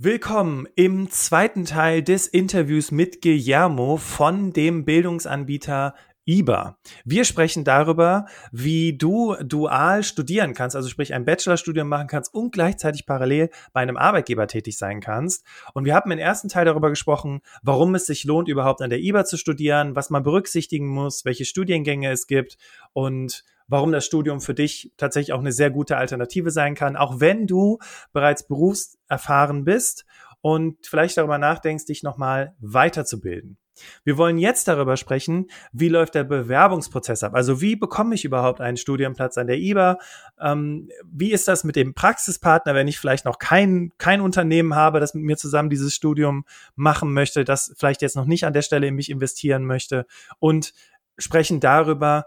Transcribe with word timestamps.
Willkommen 0.00 0.68
im 0.76 1.10
zweiten 1.10 1.64
Teil 1.64 2.04
des 2.04 2.28
Interviews 2.28 2.92
mit 2.92 3.20
Guillermo 3.20 3.96
von 3.96 4.52
dem 4.52 4.84
Bildungsanbieter 4.84 5.92
IBA. 6.24 6.78
Wir 7.04 7.24
sprechen 7.24 7.64
darüber, 7.64 8.26
wie 8.52 8.96
du 8.96 9.34
dual 9.42 10.04
studieren 10.04 10.54
kannst, 10.54 10.76
also 10.76 10.88
sprich 10.88 11.14
ein 11.14 11.24
Bachelorstudium 11.24 11.88
machen 11.88 12.06
kannst 12.06 12.32
und 12.32 12.52
gleichzeitig 12.52 13.06
parallel 13.06 13.50
bei 13.72 13.80
einem 13.80 13.96
Arbeitgeber 13.96 14.46
tätig 14.46 14.78
sein 14.78 15.00
kannst. 15.00 15.44
Und 15.74 15.84
wir 15.84 15.96
haben 15.96 16.12
im 16.12 16.18
ersten 16.20 16.48
Teil 16.48 16.64
darüber 16.66 16.90
gesprochen, 16.90 17.40
warum 17.64 17.96
es 17.96 18.06
sich 18.06 18.22
lohnt, 18.22 18.46
überhaupt 18.46 18.82
an 18.82 18.90
der 18.90 19.00
IBA 19.00 19.24
zu 19.24 19.36
studieren, 19.36 19.96
was 19.96 20.10
man 20.10 20.22
berücksichtigen 20.22 20.86
muss, 20.86 21.24
welche 21.24 21.44
Studiengänge 21.44 22.12
es 22.12 22.28
gibt 22.28 22.56
und 22.92 23.42
warum 23.68 23.92
das 23.92 24.04
Studium 24.04 24.40
für 24.40 24.54
dich 24.54 24.92
tatsächlich 24.96 25.32
auch 25.32 25.40
eine 25.40 25.52
sehr 25.52 25.70
gute 25.70 25.96
Alternative 25.96 26.50
sein 26.50 26.74
kann, 26.74 26.96
auch 26.96 27.20
wenn 27.20 27.46
du 27.46 27.78
bereits 28.12 28.46
berufserfahren 28.46 29.64
bist 29.64 30.04
und 30.40 30.86
vielleicht 30.86 31.16
darüber 31.16 31.38
nachdenkst, 31.38 31.84
dich 31.84 32.02
nochmal 32.02 32.54
weiterzubilden. 32.58 33.58
Wir 34.04 34.16
wollen 34.16 34.38
jetzt 34.38 34.68
darüber 34.68 34.96
sprechen, 34.96 35.46
wie 35.72 35.88
läuft 35.88 36.14
der 36.14 36.24
Bewerbungsprozess 36.24 37.22
ab? 37.22 37.34
Also 37.34 37.60
wie 37.60 37.76
bekomme 37.76 38.14
ich 38.14 38.24
überhaupt 38.24 38.60
einen 38.60 38.76
Studienplatz 38.76 39.38
an 39.38 39.46
der 39.46 39.58
IBA? 39.58 39.98
Ähm, 40.40 40.88
wie 41.04 41.32
ist 41.32 41.48
das 41.48 41.64
mit 41.64 41.76
dem 41.76 41.94
Praxispartner, 41.94 42.74
wenn 42.74 42.88
ich 42.88 42.98
vielleicht 42.98 43.24
noch 43.24 43.38
kein, 43.38 43.92
kein 43.98 44.20
Unternehmen 44.20 44.74
habe, 44.74 45.00
das 45.00 45.14
mit 45.14 45.24
mir 45.24 45.36
zusammen 45.36 45.70
dieses 45.70 45.94
Studium 45.94 46.44
machen 46.74 47.12
möchte, 47.12 47.44
das 47.44 47.72
vielleicht 47.76 48.02
jetzt 48.02 48.16
noch 48.16 48.26
nicht 48.26 48.44
an 48.44 48.52
der 48.52 48.62
Stelle 48.62 48.86
in 48.86 48.94
mich 48.94 49.10
investieren 49.10 49.64
möchte? 49.64 50.06
Und 50.38 50.72
sprechen 51.16 51.60
darüber, 51.60 52.24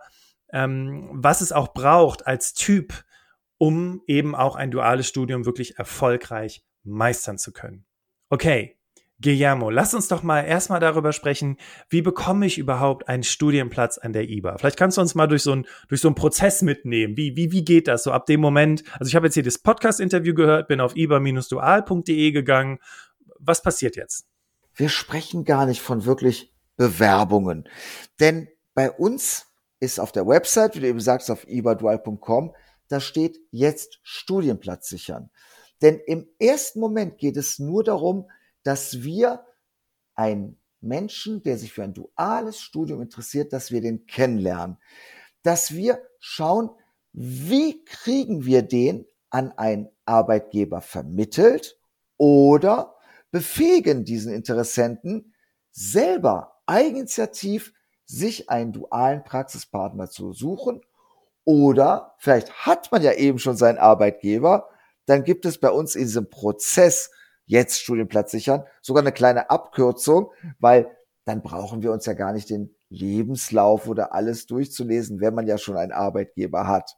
ähm, 0.53 1.09
was 1.13 1.41
es 1.41 1.51
auch 1.51 1.73
braucht 1.73 2.27
als 2.27 2.53
Typ, 2.53 3.03
um 3.57 4.01
eben 4.07 4.35
auch 4.35 4.55
ein 4.55 4.71
duales 4.71 5.07
Studium 5.07 5.45
wirklich 5.45 5.77
erfolgreich 5.77 6.63
meistern 6.83 7.37
zu 7.37 7.51
können. 7.51 7.85
Okay, 8.29 8.77
Guillermo, 9.21 9.69
lass 9.69 9.93
uns 9.93 10.07
doch 10.07 10.23
mal 10.23 10.41
erstmal 10.41 10.79
darüber 10.79 11.13
sprechen, 11.13 11.57
wie 11.89 12.01
bekomme 12.01 12.47
ich 12.47 12.57
überhaupt 12.57 13.07
einen 13.07 13.23
Studienplatz 13.23 13.99
an 13.99 14.13
der 14.13 14.27
IBA? 14.27 14.57
Vielleicht 14.57 14.77
kannst 14.77 14.97
du 14.97 15.01
uns 15.01 15.13
mal 15.13 15.27
durch 15.27 15.43
so 15.43 15.51
einen, 15.51 15.67
durch 15.89 16.01
so 16.01 16.07
einen 16.07 16.15
Prozess 16.15 16.63
mitnehmen. 16.63 17.15
Wie, 17.17 17.35
wie, 17.35 17.51
wie 17.51 17.63
geht 17.63 17.87
das 17.87 18.03
so 18.03 18.11
ab 18.11 18.25
dem 18.25 18.41
Moment? 18.41 18.83
Also 18.99 19.09
ich 19.09 19.15
habe 19.15 19.27
jetzt 19.27 19.35
hier 19.35 19.43
das 19.43 19.59
Podcast-Interview 19.59 20.33
gehört, 20.33 20.67
bin 20.67 20.81
auf 20.81 20.95
iba-dual.de 20.95 22.31
gegangen. 22.31 22.79
Was 23.39 23.61
passiert 23.61 23.95
jetzt? 23.95 24.25
Wir 24.73 24.89
sprechen 24.89 25.43
gar 25.43 25.67
nicht 25.67 25.81
von 25.81 26.05
wirklich 26.05 26.51
Bewerbungen. 26.77 27.67
Denn 28.19 28.47
bei 28.73 28.89
uns 28.89 29.50
ist 29.81 29.99
auf 29.99 30.13
der 30.13 30.27
Website, 30.27 30.75
wie 30.75 30.79
du 30.79 30.87
eben 30.87 31.01
sagst, 31.01 31.29
auf 31.29 31.45
ibadual.com, 31.47 32.55
da 32.87 32.99
steht 32.99 33.39
jetzt 33.49 33.99
Studienplatz 34.03 34.87
sichern. 34.87 35.29
Denn 35.81 35.99
im 36.05 36.29
ersten 36.39 36.79
Moment 36.79 37.17
geht 37.17 37.35
es 37.35 37.59
nur 37.59 37.83
darum, 37.83 38.29
dass 38.63 39.01
wir 39.01 39.43
einen 40.13 40.59
Menschen, 40.81 41.41
der 41.41 41.57
sich 41.57 41.73
für 41.73 41.83
ein 41.83 41.93
duales 41.93 42.59
Studium 42.59 43.01
interessiert, 43.01 43.53
dass 43.53 43.71
wir 43.71 43.81
den 43.81 44.05
kennenlernen. 44.05 44.77
Dass 45.41 45.71
wir 45.73 46.01
schauen, 46.19 46.69
wie 47.11 47.83
kriegen 47.83 48.45
wir 48.45 48.61
den 48.61 49.05
an 49.31 49.51
einen 49.57 49.89
Arbeitgeber 50.05 50.81
vermittelt 50.81 51.79
oder 52.17 52.95
befähigen 53.31 54.05
diesen 54.05 54.31
Interessenten 54.31 55.33
selber 55.71 56.61
eigeninitiativ 56.67 57.73
sich 58.11 58.49
einen 58.49 58.73
dualen 58.73 59.23
Praxispartner 59.23 60.09
zu 60.09 60.33
suchen. 60.33 60.81
Oder 61.45 62.13
vielleicht 62.17 62.51
hat 62.65 62.91
man 62.91 63.01
ja 63.01 63.13
eben 63.13 63.39
schon 63.39 63.55
seinen 63.55 63.77
Arbeitgeber. 63.77 64.69
Dann 65.05 65.23
gibt 65.23 65.45
es 65.45 65.59
bei 65.59 65.71
uns 65.71 65.95
in 65.95 66.03
diesem 66.03 66.29
Prozess 66.29 67.11
jetzt 67.45 67.79
Studienplatz 67.79 68.31
sichern 68.31 68.65
sogar 68.81 69.01
eine 69.01 69.11
kleine 69.11 69.49
Abkürzung, 69.49 70.31
weil 70.59 70.95
dann 71.25 71.41
brauchen 71.41 71.81
wir 71.81 71.91
uns 71.91 72.05
ja 72.05 72.13
gar 72.13 72.33
nicht 72.33 72.49
den 72.49 72.75
Lebenslauf 72.89 73.87
oder 73.87 74.13
alles 74.13 74.45
durchzulesen, 74.45 75.21
wenn 75.21 75.33
man 75.33 75.47
ja 75.47 75.57
schon 75.57 75.77
einen 75.77 75.91
Arbeitgeber 75.91 76.67
hat. 76.67 76.97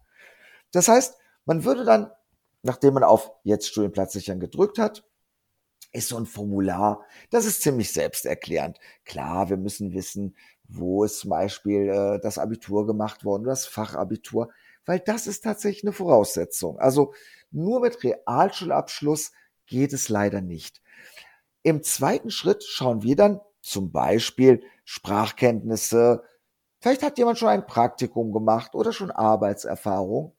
Das 0.72 0.88
heißt, 0.88 1.16
man 1.46 1.63
würde 1.63 1.85
dann, 1.85 2.12
nachdem 2.63 2.96
man 2.96 3.03
auf 3.03 3.31
jetzt 3.44 3.68
Studienplatz 3.68 4.13
sichern 4.13 4.40
gedrückt 4.40 4.79
hat, 4.79 5.03
ist 5.94 6.09
so 6.09 6.18
ein 6.18 6.26
Formular, 6.26 7.06
das 7.30 7.46
ist 7.46 7.62
ziemlich 7.62 7.92
selbsterklärend. 7.92 8.80
Klar, 9.06 9.50
wir 9.50 9.58
müssen 9.58 9.94
wissen, 9.94 10.36
wo 10.68 11.04
ist 11.04 11.20
zum 11.20 11.30
Beispiel 11.30 11.90
äh, 11.90 12.20
das 12.20 12.38
Abitur 12.38 12.88
gemacht 12.88 13.24
worden, 13.24 13.44
das 13.44 13.66
Fachabitur, 13.66 14.50
weil 14.86 15.00
das 15.00 15.28
ist 15.28 15.44
tatsächlich 15.44 15.84
eine 15.84 15.94
Voraussetzung. 15.94 16.80
Also 16.80 17.14
nur 17.52 17.80
mit 17.80 18.03
Realschulabschluss 18.03 19.32
geht 19.68 19.94
es 19.94 20.09
leider 20.09 20.42
nicht. 20.42 20.82
Im 21.62 21.84
zweiten 21.84 22.32
Schritt 22.32 22.64
schauen 22.64 23.03
wir 23.03 23.16
dann 23.16 23.40
zum 23.62 23.92
Beispiel 23.92 24.64
Sprachkenntnisse. 24.84 26.24
Vielleicht 26.80 27.03
hat 27.03 27.18
jemand 27.18 27.38
schon 27.38 27.48
ein 27.48 27.66
Praktikum 27.66 28.34
gemacht 28.34 28.76
oder 28.76 28.92
schon 28.92 29.12
Arbeitserfahrung. 29.12 30.36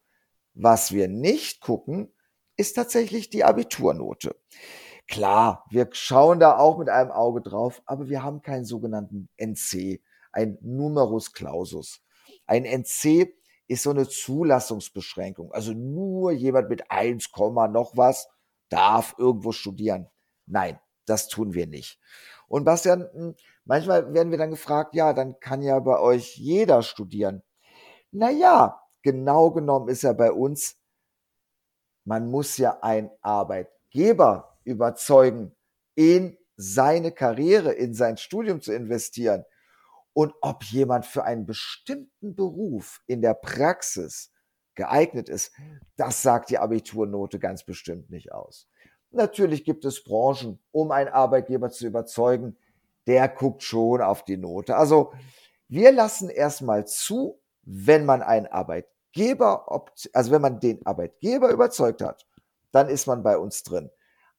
Was 0.53 0.93
wir 0.93 1.09
nicht 1.09 1.61
gucken, 1.61 2.13
ist 2.57 2.75
tatsächlich 2.75 3.31
die 3.31 3.45
Abiturnote. 3.45 4.37
Klar, 5.07 5.65
wir 5.71 5.89
schauen 5.93 6.41
da 6.41 6.57
auch 6.59 6.79
mit 6.79 6.89
einem 6.89 7.11
Auge 7.11 7.43
drauf, 7.43 7.83
aber 7.85 8.09
wir 8.09 8.23
haben 8.23 8.43
keinen 8.43 8.65
sogenannten 8.65 9.29
NC, 9.37 10.01
ein 10.33 10.59
Numerus 10.63 11.33
Clausus. 11.33 12.03
Ein 12.47 12.65
NC 12.65 13.35
ist 13.69 13.83
so 13.83 13.91
eine 13.91 14.09
Zulassungsbeschränkung. 14.09 15.53
Also 15.53 15.73
nur 15.73 16.33
jemand 16.33 16.69
mit 16.69 16.91
1, 16.91 17.31
noch 17.37 17.97
was 17.97 18.29
darf 18.69 19.15
irgendwo 19.19 19.53
studieren. 19.53 20.09
Nein, 20.47 20.79
das 21.07 21.29
tun 21.29 21.55
wir 21.55 21.67
nicht. 21.67 22.01
Und 22.49 22.65
Bastian, 22.65 23.09
hm, 23.13 23.35
manchmal 23.65 24.13
werden 24.13 24.31
wir 24.31 24.39
dann 24.39 24.51
gefragt, 24.51 24.95
ja, 24.95 25.13
dann 25.13 25.39
kann 25.41 25.63
ja 25.63 25.79
bei 25.81 25.99
euch 25.99 26.37
jeder 26.37 26.83
studieren. 26.83 27.43
Naja, 28.11 28.81
genau 29.03 29.51
genommen 29.51 29.89
ist 29.89 30.03
ja 30.03 30.13
bei 30.13 30.33
uns, 30.33 30.77
man 32.05 32.31
muss 32.31 32.59
ja 32.59 32.79
ein 32.83 33.11
Arbeitgeber 33.23 34.54
überzeugen, 34.65 35.55
in 35.95 36.37
seine 36.57 37.13
Karriere, 37.13 37.73
in 37.73 37.95
sein 37.95 38.17
Studium 38.17 38.61
zu 38.61 38.73
investieren. 38.73 39.45
Und 40.13 40.33
ob 40.41 40.63
jemand 40.65 41.07
für 41.07 41.25
einen 41.25 41.47
bestimmten 41.47 42.35
Beruf 42.37 43.03
in 43.07 43.21
der 43.21 43.35
Praxis 43.35 44.31
geeignet 44.75 45.29
ist, 45.29 45.53
das 45.97 46.23
sagt 46.23 46.51
die 46.51 46.59
Abiturnote 46.59 47.39
ganz 47.39 47.65
bestimmt 47.65 48.11
nicht 48.11 48.33
aus. 48.33 48.69
Natürlich 49.11 49.65
gibt 49.65 49.85
es 49.85 50.03
Branchen, 50.03 50.59
um 50.73 50.91
einen 50.91 51.09
Arbeitgeber 51.09 51.71
zu 51.71 51.87
überzeugen, 51.87 52.57
der 53.07 53.29
guckt 53.29 53.63
schon 53.63 54.01
auf 54.01 54.25
die 54.25 54.37
Note. 54.37 54.77
Also 54.77 55.13
wir 55.69 55.93
lassen 55.93 56.31
erstmal 56.31 56.87
zu, 56.87 57.41
wenn 57.63 58.05
man 58.05 58.23
einen 58.23 58.47
Arbeitgeber, 58.47 59.87
also 60.13 60.31
wenn 60.31 60.43
man 60.43 60.61
den 60.61 60.85
Arbeitgeber 60.85 61.51
überzeugt 61.51 62.03
hat, 62.03 62.27
dann 62.73 62.89
ist 62.89 63.07
man 63.07 63.23
bei 63.23 63.39
uns 63.39 63.63
drin. 63.63 63.91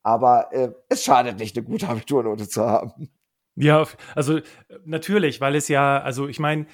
Aber 0.06 0.54
äh, 0.54 0.70
es 0.88 1.04
schadet 1.04 1.40
nicht, 1.40 1.58
eine 1.58 1.66
gute 1.66 1.90
Abiturnote 1.90 2.48
zu 2.48 2.64
haben. 2.64 3.10
Ja, 3.56 3.88
also 4.14 4.40
natürlich, 4.86 5.42
weil 5.42 5.56
es 5.56 5.68
ja, 5.68 6.00
also 6.00 6.28
ich 6.28 6.40
meine, 6.40 6.68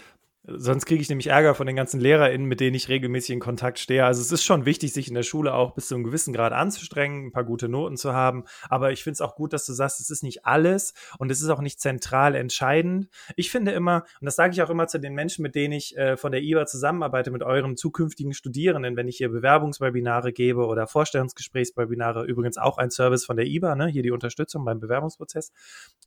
Sonst 0.44 0.88
kriege 0.88 1.00
ich 1.03 1.09
nämlich 1.09 1.28
Ärger 1.28 1.53
von 1.53 1.68
den 1.68 1.75
ganzen 1.75 2.00
LehrerInnen, 2.00 2.47
mit 2.47 2.59
denen 2.59 2.75
ich 2.75 2.90
regelmäßig 2.90 3.29
in 3.34 3.40
Kontakt 3.40 3.78
stehe. 3.78 4.06
Also 4.06 4.22
es 4.22 4.31
ist 4.31 4.44
schon 4.44 4.66
wichtig, 4.66 4.91
sich 4.91 5.07
in 5.07 5.13
der 5.13 5.22
Schule 5.22 5.53
auch 5.53 5.75
bis 5.75 5.88
zu 5.88 5.94
einem 5.94 6.03
gewissen 6.03 6.34
Grad 6.34 6.52
anzustrengen, 6.52 7.28
ein 7.28 7.31
paar 7.31 7.44
gute 7.44 7.69
Noten 7.69 7.96
zu 7.96 8.13
haben. 8.13 8.46
Aber 8.68 8.91
ich 8.91 9.03
finde 9.03 9.13
es 9.13 9.22
auch 9.22 9.35
gut, 9.35 9.53
dass 9.53 9.68
du 9.68 9.74
sagst, 9.74 10.00
es 10.00 10.09
ist 10.09 10.24
nicht 10.24 10.44
alles 10.44 10.96
und 11.19 11.31
es 11.31 11.41
ist 11.41 11.50
auch 11.50 11.62
nicht 11.62 11.80
zentral 11.80 12.34
entscheidend. 12.34 13.07
Ich 13.35 13.51
finde 13.51 13.72
immer, 13.72 14.03
und 14.19 14.25
das 14.25 14.35
sage 14.35 14.51
ich 14.51 14.63
auch 14.63 14.72
immer 14.72 14.88
zu 14.88 15.00
den 15.00 15.13
Menschen, 15.13 15.44
mit 15.44 15.53
denen 15.53 15.74
ich 15.74 15.96
äh, 15.96 16.18
von 16.18 16.31
der 16.31 16.41
IBA 16.41 16.66
zusammenarbeite, 16.66 17.30
mit 17.30 17.44
euren 17.44 17.78
zukünftigen 17.78 18.34
Studierenden, 18.34 18.97
wenn 18.97 19.07
ich 19.07 19.18
hier 19.18 19.30
Bewerbungswebinare 19.30 20.34
gebe 20.34 20.66
oder 20.66 20.88
Vorstellungsgesprächswebinare, 20.88 22.25
übrigens 22.25 22.57
auch 22.57 22.80
ein 22.80 22.90
Service 22.90 23.25
von 23.25 23.38
der 23.38 23.46
IBA, 23.46 23.75
ne? 23.75 23.88
hier 23.90 24.01
die 24.01 24.12
Unterstützung 24.12 24.66
beim 24.66 24.80
Bewerbungsprozess. 24.80 25.51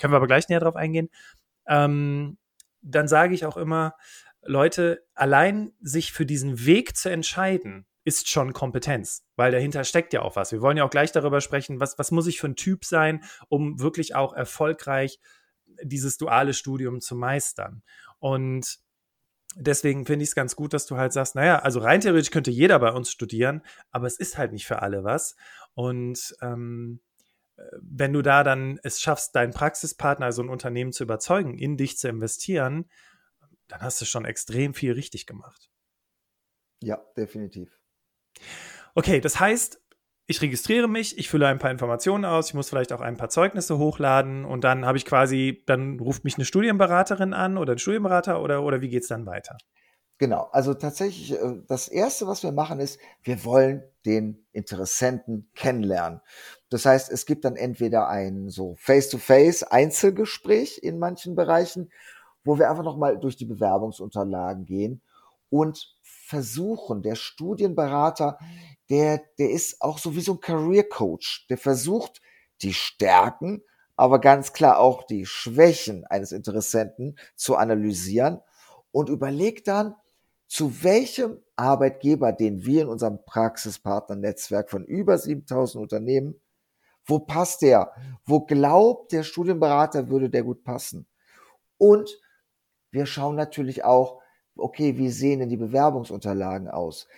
Können 0.00 0.12
wir 0.12 0.16
aber 0.16 0.26
gleich 0.26 0.48
näher 0.48 0.60
drauf 0.60 0.74
eingehen. 0.74 1.08
Ähm, 1.68 2.36
dann 2.84 3.08
sage 3.08 3.34
ich 3.34 3.46
auch 3.46 3.56
immer, 3.56 3.94
Leute, 4.46 5.06
allein 5.14 5.72
sich 5.80 6.12
für 6.12 6.26
diesen 6.26 6.64
Weg 6.66 6.96
zu 6.96 7.08
entscheiden, 7.10 7.86
ist 8.04 8.28
schon 8.28 8.52
Kompetenz, 8.52 9.26
weil 9.36 9.50
dahinter 9.50 9.82
steckt 9.84 10.12
ja 10.12 10.22
auch 10.22 10.36
was. 10.36 10.52
Wir 10.52 10.60
wollen 10.60 10.76
ja 10.76 10.84
auch 10.84 10.90
gleich 10.90 11.12
darüber 11.12 11.40
sprechen, 11.40 11.80
was, 11.80 11.98
was 11.98 12.10
muss 12.10 12.26
ich 12.26 12.38
für 12.38 12.48
ein 12.48 12.56
Typ 12.56 12.84
sein, 12.84 13.24
um 13.48 13.80
wirklich 13.80 14.14
auch 14.14 14.34
erfolgreich 14.34 15.18
dieses 15.82 16.18
duale 16.18 16.52
Studium 16.52 17.00
zu 17.00 17.16
meistern. 17.16 17.82
Und 18.18 18.78
deswegen 19.56 20.04
finde 20.04 20.22
ich 20.22 20.30
es 20.30 20.34
ganz 20.34 20.54
gut, 20.54 20.74
dass 20.74 20.86
du 20.86 20.96
halt 20.96 21.12
sagst, 21.12 21.34
naja, 21.34 21.60
also 21.60 21.80
rein 21.80 22.00
theoretisch 22.00 22.30
könnte 22.30 22.50
jeder 22.50 22.78
bei 22.78 22.92
uns 22.92 23.10
studieren, 23.10 23.62
aber 23.90 24.06
es 24.06 24.18
ist 24.18 24.36
halt 24.36 24.52
nicht 24.52 24.66
für 24.66 24.82
alle 24.82 25.02
was. 25.02 25.34
Und 25.72 26.36
ähm, 26.42 27.00
wenn 27.80 28.12
du 28.12 28.20
da 28.20 28.42
dann 28.42 28.78
es 28.82 29.00
schaffst, 29.00 29.34
deinen 29.34 29.52
Praxispartner, 29.52 30.26
also 30.26 30.42
ein 30.42 30.48
Unternehmen 30.48 30.92
zu 30.92 31.04
überzeugen, 31.04 31.56
in 31.56 31.76
dich 31.76 31.98
zu 31.98 32.08
investieren, 32.08 32.90
dann 33.74 33.82
hast 33.82 34.00
du 34.00 34.04
schon 34.04 34.24
extrem 34.24 34.72
viel 34.72 34.92
richtig 34.92 35.26
gemacht. 35.26 35.68
Ja, 36.80 37.04
definitiv. 37.16 37.76
Okay, 38.94 39.20
das 39.20 39.40
heißt, 39.40 39.80
ich 40.26 40.40
registriere 40.40 40.88
mich, 40.88 41.18
ich 41.18 41.28
fülle 41.28 41.48
ein 41.48 41.58
paar 41.58 41.72
Informationen 41.72 42.24
aus, 42.24 42.48
ich 42.48 42.54
muss 42.54 42.68
vielleicht 42.68 42.92
auch 42.92 43.00
ein 43.00 43.16
paar 43.16 43.30
Zeugnisse 43.30 43.76
hochladen 43.76 44.44
und 44.44 44.62
dann 44.62 44.86
habe 44.86 44.96
ich 44.96 45.04
quasi, 45.04 45.64
dann 45.66 45.98
ruft 45.98 46.22
mich 46.24 46.36
eine 46.36 46.44
Studienberaterin 46.44 47.34
an 47.34 47.58
oder 47.58 47.72
ein 47.72 47.78
Studienberater 47.78 48.40
oder, 48.40 48.62
oder 48.62 48.80
wie 48.80 48.96
es 48.96 49.08
dann 49.08 49.26
weiter? 49.26 49.56
Genau, 50.18 50.48
also 50.52 50.74
tatsächlich, 50.74 51.32
äh, 51.32 51.62
das 51.66 51.88
Erste, 51.88 52.28
was 52.28 52.44
wir 52.44 52.52
machen, 52.52 52.78
ist, 52.78 53.00
wir 53.24 53.44
wollen 53.44 53.82
den 54.06 54.46
Interessenten 54.52 55.50
kennenlernen. 55.56 56.20
Das 56.70 56.86
heißt, 56.86 57.10
es 57.10 57.26
gibt 57.26 57.44
dann 57.44 57.56
entweder 57.56 58.08
ein 58.08 58.48
so 58.48 58.76
Face-to-Face 58.76 59.64
Einzelgespräch 59.64 60.78
in 60.80 61.00
manchen 61.00 61.34
Bereichen, 61.34 61.90
wo 62.44 62.58
wir 62.58 62.70
einfach 62.70 62.84
nochmal 62.84 63.18
durch 63.18 63.36
die 63.36 63.46
Bewerbungsunterlagen 63.46 64.64
gehen 64.66 65.00
und 65.50 65.96
versuchen, 66.02 67.02
der 67.02 67.14
Studienberater 67.14 68.38
der, 68.90 69.22
der 69.38 69.50
ist 69.50 69.80
auch 69.80 69.98
so 69.98 70.14
wie 70.14 70.20
so 70.20 70.32
ein 70.32 70.40
Career 70.40 70.84
Coach. 70.84 71.46
Der 71.48 71.58
versucht, 71.58 72.20
die 72.62 72.74
Stärken, 72.74 73.62
aber 73.96 74.20
ganz 74.20 74.52
klar 74.52 74.78
auch 74.78 75.04
die 75.04 75.26
Schwächen 75.26 76.04
eines 76.06 76.32
Interessenten 76.32 77.18
zu 77.34 77.56
analysieren 77.56 78.40
und 78.90 79.08
überlegt 79.08 79.68
dann, 79.68 79.94
zu 80.46 80.82
welchem 80.82 81.38
Arbeitgeber, 81.56 82.32
den 82.32 82.64
wir 82.64 82.82
in 82.82 82.88
unserem 82.88 83.24
Praxispartnernetzwerk 83.24 84.70
von 84.70 84.84
über 84.84 85.18
7000 85.18 85.82
Unternehmen, 85.82 86.40
wo 87.06 87.18
passt 87.18 87.62
der? 87.62 87.92
Wo 88.24 88.40
glaubt 88.40 89.12
der 89.12 89.22
Studienberater 89.22 90.08
würde 90.08 90.30
der 90.30 90.42
gut 90.42 90.64
passen? 90.64 91.06
Und 91.76 92.18
wir 92.94 93.06
schauen 93.06 93.36
natürlich 93.36 93.84
auch, 93.84 94.20
okay, 94.56 94.96
wie 94.96 95.10
sehen 95.10 95.40
denn 95.40 95.48
die 95.48 95.56
Bewerbungsunterlagen 95.56 96.68
aus? 96.68 97.08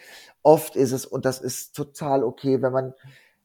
Oft 0.42 0.74
ist 0.74 0.92
es, 0.92 1.06
und 1.06 1.24
das 1.24 1.40
ist 1.40 1.76
total 1.76 2.24
okay, 2.24 2.62
wenn 2.62 2.72
man 2.72 2.94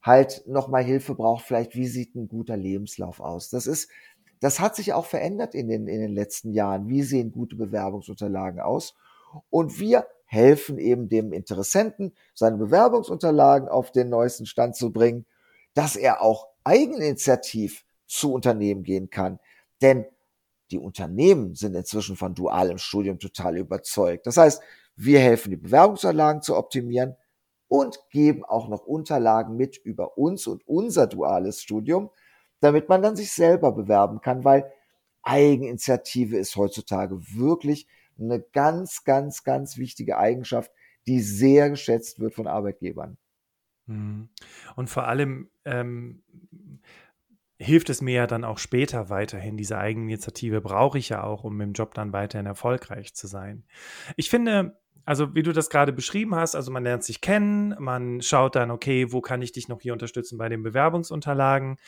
halt 0.02 0.42
nochmal 0.46 0.82
Hilfe 0.82 1.14
braucht, 1.14 1.44
vielleicht, 1.44 1.76
wie 1.76 1.86
sieht 1.86 2.14
ein 2.16 2.28
guter 2.28 2.56
Lebenslauf 2.56 3.20
aus? 3.20 3.50
Das 3.50 3.66
ist, 3.66 3.88
das 4.40 4.58
hat 4.58 4.74
sich 4.74 4.92
auch 4.92 5.06
verändert 5.06 5.54
in 5.54 5.68
den, 5.68 5.86
in 5.86 6.00
den 6.00 6.12
letzten 6.12 6.52
Jahren. 6.52 6.88
Wie 6.88 7.02
sehen 7.02 7.30
gute 7.30 7.54
Bewerbungsunterlagen 7.54 8.60
aus? 8.60 8.94
Und 9.50 9.78
wir 9.78 10.06
helfen 10.24 10.78
eben 10.78 11.08
dem 11.08 11.32
Interessenten, 11.32 12.12
seine 12.34 12.56
Bewerbungsunterlagen 12.56 13.68
auf 13.68 13.92
den 13.92 14.08
neuesten 14.08 14.46
Stand 14.46 14.74
zu 14.74 14.90
bringen, 14.90 15.26
dass 15.74 15.94
er 15.94 16.22
auch 16.22 16.48
eigeninitiativ 16.64 17.84
zu 18.06 18.32
Unternehmen 18.32 18.82
gehen 18.82 19.10
kann. 19.10 19.38
Denn 19.82 20.06
die 20.72 20.78
Unternehmen 20.78 21.54
sind 21.54 21.74
inzwischen 21.74 22.16
von 22.16 22.34
dualem 22.34 22.78
Studium 22.78 23.18
total 23.18 23.58
überzeugt. 23.58 24.26
Das 24.26 24.36
heißt, 24.36 24.62
wir 24.96 25.20
helfen, 25.20 25.50
die 25.50 25.56
Bewerbungsunterlagen 25.56 26.42
zu 26.42 26.56
optimieren 26.56 27.16
und 27.68 27.98
geben 28.10 28.44
auch 28.44 28.68
noch 28.68 28.84
Unterlagen 28.84 29.56
mit 29.56 29.76
über 29.78 30.18
uns 30.18 30.46
und 30.46 30.66
unser 30.66 31.06
duales 31.06 31.62
Studium, 31.62 32.10
damit 32.60 32.88
man 32.88 33.02
dann 33.02 33.16
sich 33.16 33.32
selber 33.32 33.72
bewerben 33.72 34.20
kann, 34.20 34.44
weil 34.44 34.70
Eigeninitiative 35.22 36.36
ist 36.36 36.56
heutzutage 36.56 37.16
wirklich 37.34 37.86
eine 38.18 38.40
ganz, 38.40 39.04
ganz, 39.04 39.44
ganz 39.44 39.78
wichtige 39.78 40.18
Eigenschaft, 40.18 40.70
die 41.06 41.20
sehr 41.20 41.70
geschätzt 41.70 42.20
wird 42.20 42.34
von 42.34 42.46
Arbeitgebern. 42.46 43.16
Mhm. 43.86 44.28
Und 44.76 44.90
vor 44.90 45.06
allem 45.08 45.50
ähm, 45.64 46.22
hilft 47.58 47.90
es 47.90 48.02
mir 48.02 48.14
ja 48.14 48.26
dann 48.26 48.44
auch 48.44 48.58
später 48.58 49.08
weiterhin. 49.08 49.56
Diese 49.56 49.78
Eigeninitiative 49.78 50.60
brauche 50.60 50.98
ich 50.98 51.08
ja 51.10 51.22
auch, 51.22 51.44
um 51.44 51.60
im 51.60 51.72
Job 51.72 51.94
dann 51.94 52.12
weiterhin 52.12 52.46
erfolgreich 52.46 53.14
zu 53.14 53.26
sein. 53.26 53.64
Ich 54.16 54.30
finde, 54.30 54.76
also 55.04 55.34
wie 55.34 55.42
du 55.42 55.52
das 55.52 55.70
gerade 55.70 55.92
beschrieben 55.92 56.34
hast, 56.34 56.54
also 56.54 56.70
man 56.70 56.84
lernt 56.84 57.04
sich 57.04 57.20
kennen, 57.20 57.74
man 57.78 58.22
schaut 58.22 58.56
dann, 58.56 58.70
okay, 58.70 59.12
wo 59.12 59.20
kann 59.20 59.42
ich 59.42 59.52
dich 59.52 59.68
noch 59.68 59.80
hier 59.80 59.92
unterstützen 59.92 60.38
bei 60.38 60.48
den 60.48 60.62
Bewerbungsunterlagen? 60.62 61.78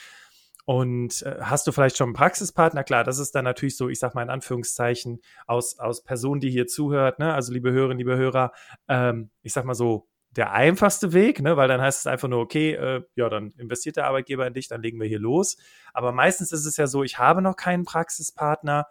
Und 0.67 1.23
äh, 1.23 1.37
hast 1.41 1.67
du 1.67 1.73
vielleicht 1.73 1.97
schon 1.99 2.09
einen 2.09 2.15
Praxispartner? 2.15 2.85
Klar, 2.85 3.05
das 3.05 3.19
ist 3.19 3.35
dann 3.35 3.45
natürlich 3.45 3.77
so, 3.77 3.89
ich 3.89 3.99
sag 3.99 4.15
mal 4.15 4.23
in 4.23 4.31
Anführungszeichen, 4.31 5.21
aus, 5.47 5.79
aus 5.79 6.03
Person, 6.03 6.41
die 6.41 6.51
hier 6.51 6.67
zuhört, 6.67 7.19
ne? 7.19 7.35
Also 7.35 7.53
liebe 7.53 7.71
Hörerinnen, 7.71 7.99
liebe 7.99 8.17
Hörer, 8.17 8.53
ähm, 8.89 9.31
ich 9.43 9.53
sag 9.53 9.67
mal 9.67 9.75
so, 9.75 10.09
der 10.37 10.53
einfachste 10.53 11.13
Weg, 11.13 11.41
ne? 11.41 11.57
weil 11.57 11.69
dann 11.69 11.81
heißt 11.81 12.01
es 12.01 12.07
einfach 12.07 12.29
nur, 12.29 12.41
okay, 12.41 12.73
äh, 12.73 13.03
ja, 13.15 13.29
dann 13.29 13.53
investiert 13.53 13.97
der 13.97 14.07
Arbeitgeber 14.07 14.47
in 14.47 14.55
dich, 14.55 14.69
dann 14.69 14.83
legen 14.83 15.01
wir 15.01 15.07
hier 15.07 15.21
los. 15.21 15.57
Aber 15.93 16.13
meistens 16.13 16.53
ist 16.53 16.67
es 16.67 16.77
ja 16.77 16.87
so, 16.87 17.03
ich 17.03 17.19
habe 17.19 17.43
noch 17.43 17.57
keinen 17.57 17.85
Praxispartner 17.85 18.87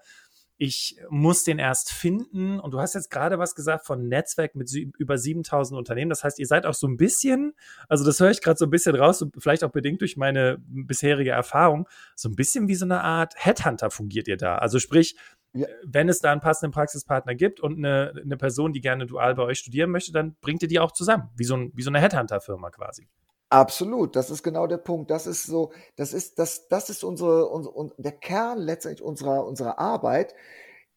ich 0.58 0.98
muss 1.10 1.44
den 1.44 1.60
erst 1.60 1.92
finden. 1.92 2.60
Und 2.60 2.74
du 2.74 2.80
hast 2.80 2.94
jetzt 2.94 3.10
gerade 3.10 3.40
was 3.40 3.56
gesagt 3.56 3.86
von 3.86 4.08
Netzwerk 4.08 4.56
mit 4.56 4.72
über 4.74 5.18
7000 5.18 5.78
Unternehmen. 5.78 6.10
Das 6.10 6.24
heißt, 6.24 6.40
ihr 6.40 6.48
seid 6.48 6.66
auch 6.66 6.74
so 6.74 6.88
ein 6.88 6.96
bisschen, 6.96 7.54
also 7.90 8.06
das 8.06 8.20
höre 8.20 8.32
ich 8.32 8.42
gerade 8.42 8.58
so 8.58 8.66
ein 8.66 8.70
bisschen 8.70 8.96
raus, 8.96 9.26
vielleicht 9.38 9.64
auch 9.64 9.72
bedingt 9.72 10.02
durch 10.02 10.16
meine 10.16 10.58
bisherige 10.68 11.32
Erfahrung, 11.32 11.88
so 12.16 12.30
ein 12.30 12.36
bisschen 12.36 12.68
wie 12.68 12.76
so 12.76 12.86
eine 12.86 13.02
Art 13.02 13.34
Headhunter 13.36 13.90
fungiert 13.90 14.28
ihr 14.28 14.38
da. 14.38 14.58
Also 14.58 14.80
sprich, 14.80 15.18
ja. 15.54 15.68
wenn 15.86 16.10
es 16.10 16.20
da 16.20 16.32
einen 16.32 16.42
passenden 16.42 16.74
Praxispartner 16.74 17.36
gibt 17.36 17.60
und 17.60 17.78
eine, 17.78 18.14
eine 18.22 18.38
Person, 18.38 18.74
die 18.74 18.82
gerne 18.82 19.06
dual 19.06 19.36
bei 19.36 19.44
euch 19.44 19.60
studieren 19.60 19.92
möchte, 19.92 20.12
dann 20.12 20.36
bringt 20.42 20.62
ihr 20.62 20.68
die 20.68 20.80
auch 20.80 20.92
zusammen, 20.92 21.30
wie 21.36 21.44
so, 21.44 21.56
ein, 21.56 21.72
wie 21.76 21.84
so 21.84 21.90
eine 21.90 22.00
Headhunter-Firma 22.00 22.72
quasi. 22.72 23.08
Absolut, 23.50 24.16
das 24.16 24.32
ist 24.32 24.42
genau 24.42 24.66
der 24.66 24.78
Punkt. 24.78 25.12
Das 25.12 25.28
ist 25.28 25.44
so, 25.44 25.72
das 25.96 26.14
ist, 26.14 26.40
das, 26.40 26.68
das 26.70 26.90
ist 26.90 27.04
unsere, 27.04 27.48
unsere 27.48 27.92
der 27.98 28.14
Kern 28.14 28.58
letztendlich 28.58 29.04
unserer, 29.04 29.46
unserer 29.46 29.78
Arbeit, 29.78 30.34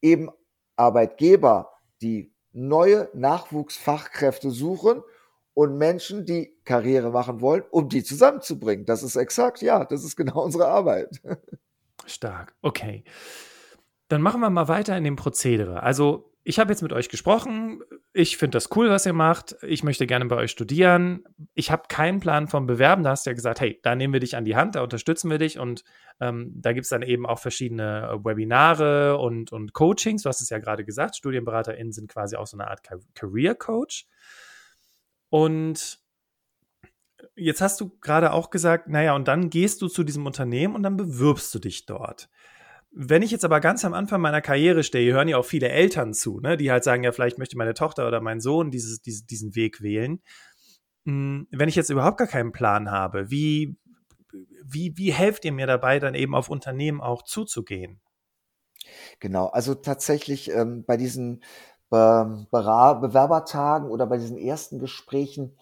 eben 0.00 0.30
Arbeitgeber, 0.76 1.72
die 2.00 2.32
neue 2.52 3.10
Nachwuchsfachkräfte 3.12 4.50
suchen 4.50 5.02
und 5.52 5.76
Menschen, 5.76 6.24
die 6.24 6.54
Karriere 6.64 7.10
machen 7.10 7.42
wollen, 7.42 7.62
um 7.70 7.90
die 7.90 8.02
zusammenzubringen. 8.02 8.86
Das 8.86 9.02
ist 9.02 9.16
exakt, 9.16 9.60
ja, 9.60 9.84
das 9.84 10.04
ist 10.04 10.16
genau 10.16 10.42
unsere 10.42 10.68
Arbeit. 10.68 11.20
Stark, 12.06 12.54
okay. 12.62 13.04
Dann 14.08 14.22
machen 14.22 14.40
wir 14.40 14.50
mal 14.50 14.68
weiter 14.68 14.96
in 14.96 15.04
dem 15.04 15.16
Prozedere. 15.16 15.82
Also 15.82 16.32
ich 16.48 16.60
habe 16.60 16.72
jetzt 16.72 16.82
mit 16.82 16.92
euch 16.92 17.08
gesprochen. 17.08 17.82
Ich 18.12 18.36
finde 18.36 18.56
das 18.56 18.68
cool, 18.76 18.88
was 18.88 19.04
ihr 19.04 19.12
macht. 19.12 19.56
Ich 19.62 19.82
möchte 19.82 20.06
gerne 20.06 20.26
bei 20.26 20.36
euch 20.36 20.52
studieren. 20.52 21.24
Ich 21.54 21.72
habe 21.72 21.88
keinen 21.88 22.20
Plan 22.20 22.46
vom 22.46 22.68
Bewerben. 22.68 23.02
Da 23.02 23.10
hast 23.10 23.26
du 23.26 23.30
ja 23.30 23.34
gesagt, 23.34 23.60
hey, 23.60 23.80
da 23.82 23.96
nehmen 23.96 24.12
wir 24.12 24.20
dich 24.20 24.36
an 24.36 24.44
die 24.44 24.54
Hand, 24.54 24.76
da 24.76 24.82
unterstützen 24.82 25.28
wir 25.28 25.38
dich. 25.38 25.58
Und 25.58 25.82
ähm, 26.20 26.52
da 26.54 26.72
gibt 26.72 26.84
es 26.84 26.90
dann 26.90 27.02
eben 27.02 27.26
auch 27.26 27.40
verschiedene 27.40 28.10
äh, 28.12 28.24
Webinare 28.24 29.18
und, 29.18 29.50
und 29.50 29.72
Coachings. 29.72 30.22
Du 30.22 30.28
hast 30.28 30.40
es 30.40 30.48
ja 30.48 30.58
gerade 30.58 30.84
gesagt, 30.84 31.16
StudienberaterInnen 31.16 31.92
sind 31.92 32.12
quasi 32.12 32.36
auch 32.36 32.46
so 32.46 32.56
eine 32.56 32.68
Art 32.68 32.82
Career 33.16 33.56
Coach. 33.56 34.06
Und 35.30 35.98
jetzt 37.34 37.60
hast 37.60 37.80
du 37.80 37.98
gerade 38.00 38.32
auch 38.32 38.50
gesagt, 38.50 38.88
naja, 38.88 39.16
und 39.16 39.26
dann 39.26 39.50
gehst 39.50 39.82
du 39.82 39.88
zu 39.88 40.04
diesem 40.04 40.26
Unternehmen 40.26 40.76
und 40.76 40.84
dann 40.84 40.96
bewirbst 40.96 41.52
du 41.52 41.58
dich 41.58 41.86
dort. 41.86 42.28
Wenn 42.98 43.20
ich 43.20 43.30
jetzt 43.30 43.44
aber 43.44 43.60
ganz 43.60 43.84
am 43.84 43.92
Anfang 43.92 44.22
meiner 44.22 44.40
Karriere 44.40 44.82
stehe, 44.82 45.12
hören 45.12 45.28
ja 45.28 45.36
auch 45.36 45.44
viele 45.44 45.68
Eltern 45.68 46.14
zu, 46.14 46.40
ne, 46.40 46.56
die 46.56 46.70
halt 46.70 46.82
sagen, 46.82 47.04
ja, 47.04 47.12
vielleicht 47.12 47.36
möchte 47.36 47.58
meine 47.58 47.74
Tochter 47.74 48.08
oder 48.08 48.22
mein 48.22 48.40
Sohn 48.40 48.70
dieses, 48.70 49.02
dieses, 49.02 49.26
diesen 49.26 49.54
Weg 49.54 49.82
wählen. 49.82 50.22
Hm, 51.04 51.46
wenn 51.50 51.68
ich 51.68 51.74
jetzt 51.74 51.90
überhaupt 51.90 52.16
gar 52.16 52.26
keinen 52.26 52.52
Plan 52.52 52.90
habe, 52.90 53.30
wie, 53.30 53.76
wie, 54.64 54.96
wie 54.96 55.12
helft 55.12 55.44
ihr 55.44 55.52
mir 55.52 55.66
dabei, 55.66 55.98
dann 56.00 56.14
eben 56.14 56.34
auf 56.34 56.48
Unternehmen 56.48 57.02
auch 57.02 57.22
zuzugehen? 57.22 58.00
Genau, 59.20 59.48
also 59.48 59.74
tatsächlich 59.74 60.50
ähm, 60.50 60.86
bei 60.86 60.96
diesen 60.96 61.42
Be 61.90 62.46
Bewerbertagen 62.50 63.90
oder 63.90 64.06
bei 64.06 64.16
diesen 64.16 64.38
ersten 64.38 64.78
Gesprächen, 64.78 65.58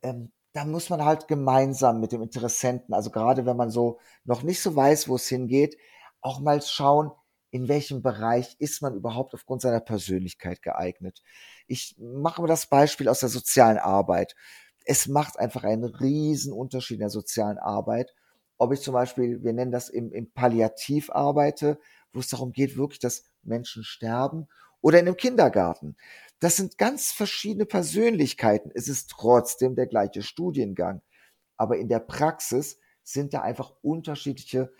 ähm, 0.00 0.32
da 0.54 0.64
muss 0.64 0.88
man 0.88 1.04
halt 1.04 1.28
gemeinsam 1.28 2.00
mit 2.00 2.12
dem 2.12 2.22
Interessenten, 2.22 2.94
also 2.94 3.10
gerade 3.10 3.44
wenn 3.44 3.58
man 3.58 3.68
so 3.68 3.98
noch 4.24 4.42
nicht 4.42 4.62
so 4.62 4.74
weiß, 4.74 5.10
wo 5.10 5.16
es 5.16 5.28
hingeht, 5.28 5.76
auch 6.22 6.40
mal 6.40 6.62
schauen, 6.62 7.10
in 7.50 7.68
welchem 7.68 8.00
Bereich 8.00 8.56
ist 8.58 8.80
man 8.80 8.94
überhaupt 8.94 9.34
aufgrund 9.34 9.60
seiner 9.60 9.80
Persönlichkeit 9.80 10.62
geeignet. 10.62 11.22
Ich 11.66 11.94
mache 11.98 12.40
mal 12.40 12.48
das 12.48 12.66
Beispiel 12.66 13.08
aus 13.08 13.20
der 13.20 13.28
sozialen 13.28 13.76
Arbeit. 13.76 14.34
Es 14.86 15.06
macht 15.06 15.38
einfach 15.38 15.64
einen 15.64 15.84
riesen 15.84 16.52
Unterschied 16.52 16.94
in 16.94 17.00
der 17.00 17.10
sozialen 17.10 17.58
Arbeit, 17.58 18.14
ob 18.56 18.72
ich 18.72 18.80
zum 18.80 18.94
Beispiel, 18.94 19.42
wir 19.42 19.52
nennen 19.52 19.72
das 19.72 19.90
im, 19.90 20.12
im 20.12 20.32
Palliativ 20.32 21.10
arbeite, 21.10 21.78
wo 22.12 22.20
es 22.20 22.28
darum 22.28 22.52
geht, 22.52 22.76
wirklich, 22.76 23.00
dass 23.00 23.24
Menschen 23.42 23.84
sterben, 23.84 24.48
oder 24.82 24.98
in 24.98 25.06
einem 25.06 25.16
Kindergarten. 25.16 25.96
Das 26.40 26.56
sind 26.56 26.76
ganz 26.76 27.12
verschiedene 27.12 27.66
Persönlichkeiten. 27.66 28.70
Es 28.74 28.88
ist 28.88 29.10
trotzdem 29.10 29.76
der 29.76 29.86
gleiche 29.86 30.22
Studiengang. 30.22 31.02
Aber 31.56 31.78
in 31.78 31.88
der 31.88 32.00
Praxis 32.00 32.78
sind 33.04 33.32
da 33.32 33.42
einfach 33.42 33.72
unterschiedliche 33.82 34.72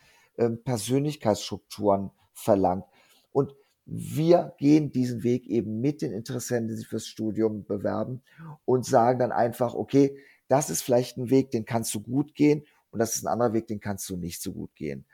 Persönlichkeitsstrukturen 0.51 2.11
verlangt. 2.33 2.85
Und 3.33 3.55
wir 3.85 4.55
gehen 4.59 4.93
diesen 4.93 5.23
Weg 5.23 5.47
eben 5.47 5.81
mit 5.81 6.03
den 6.03 6.13
Interessenten, 6.13 6.69
die 6.69 6.77
sich 6.77 6.87
fürs 6.87 7.07
Studium 7.07 7.65
bewerben 7.65 8.23
und 8.65 8.87
sagen 8.87 9.19
dann 9.19 9.33
einfach, 9.33 9.75
okay, 9.75 10.17
das 10.49 10.71
ist 10.71 10.83
vielleicht 10.83 11.17
ein 11.17 11.31
Weg, 11.31 11.51
den 11.51 11.65
kannst 11.65 11.95
du 11.95 12.01
gut 12.01 12.35
gehen 12.35 12.65
und 12.91 12.99
das 12.99 13.17
ist 13.17 13.25
ein 13.25 13.29
anderer 13.29 13.53
Weg, 13.53 13.67
den 13.67 13.81
kannst 13.81 14.09
du 14.09 14.17
nicht 14.17 14.43
so 14.43 14.53
gut 14.53 14.75
gehen. 14.75 15.07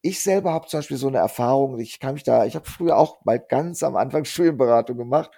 Ich 0.00 0.20
selber 0.22 0.52
habe 0.52 0.68
zum 0.68 0.78
Beispiel 0.78 0.96
so 0.96 1.08
eine 1.08 1.18
Erfahrung, 1.18 1.78
ich 1.78 1.98
kann 1.98 2.14
mich 2.14 2.22
da, 2.22 2.44
ich 2.46 2.54
habe 2.54 2.68
früher 2.68 2.96
auch 2.96 3.24
mal 3.24 3.38
ganz 3.38 3.82
am 3.82 3.96
Anfang 3.96 4.24
Studienberatung 4.26 4.96
gemacht, 4.96 5.30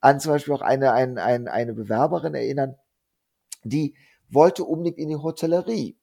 an 0.00 0.20
zum 0.20 0.32
Beispiel 0.32 0.54
auch 0.54 0.62
eine, 0.62 0.92
eine, 0.92 1.22
eine, 1.22 1.52
eine 1.52 1.74
Bewerberin 1.74 2.34
erinnern, 2.34 2.76
die 3.64 3.94
wollte 4.30 4.64
unbedingt 4.64 4.98
in 4.98 5.08
die 5.08 5.16
Hotellerie. 5.16 5.97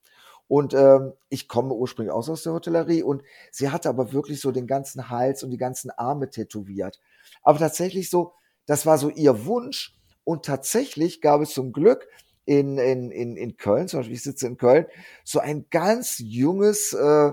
Und 0.47 0.73
ähm, 0.73 1.13
ich 1.29 1.47
komme 1.47 1.73
ursprünglich 1.73 2.13
auch 2.13 2.27
aus 2.27 2.43
der 2.43 2.53
Hotellerie 2.53 3.01
und 3.01 3.23
sie 3.51 3.69
hatte 3.69 3.89
aber 3.89 4.13
wirklich 4.13 4.41
so 4.41 4.51
den 4.51 4.67
ganzen 4.67 5.09
Hals 5.09 5.43
und 5.43 5.49
die 5.49 5.57
ganzen 5.57 5.89
Arme 5.91 6.29
tätowiert. 6.29 6.99
Aber 7.41 7.57
tatsächlich 7.57 8.09
so, 8.09 8.33
das 8.65 8.85
war 8.85 8.97
so 8.97 9.09
ihr 9.09 9.45
Wunsch. 9.45 9.97
Und 10.23 10.45
tatsächlich 10.45 11.21
gab 11.21 11.41
es 11.41 11.53
zum 11.53 11.71
Glück 11.71 12.07
in, 12.45 12.77
in, 12.77 13.11
in, 13.11 13.37
in 13.37 13.57
Köln, 13.57 13.87
zum 13.87 13.99
Beispiel 13.99 14.15
ich 14.15 14.23
sitze 14.23 14.47
in 14.47 14.57
Köln, 14.57 14.85
so 15.23 15.39
ein 15.39 15.65
ganz 15.69 16.19
junges, 16.19 16.93
äh, 16.93 17.31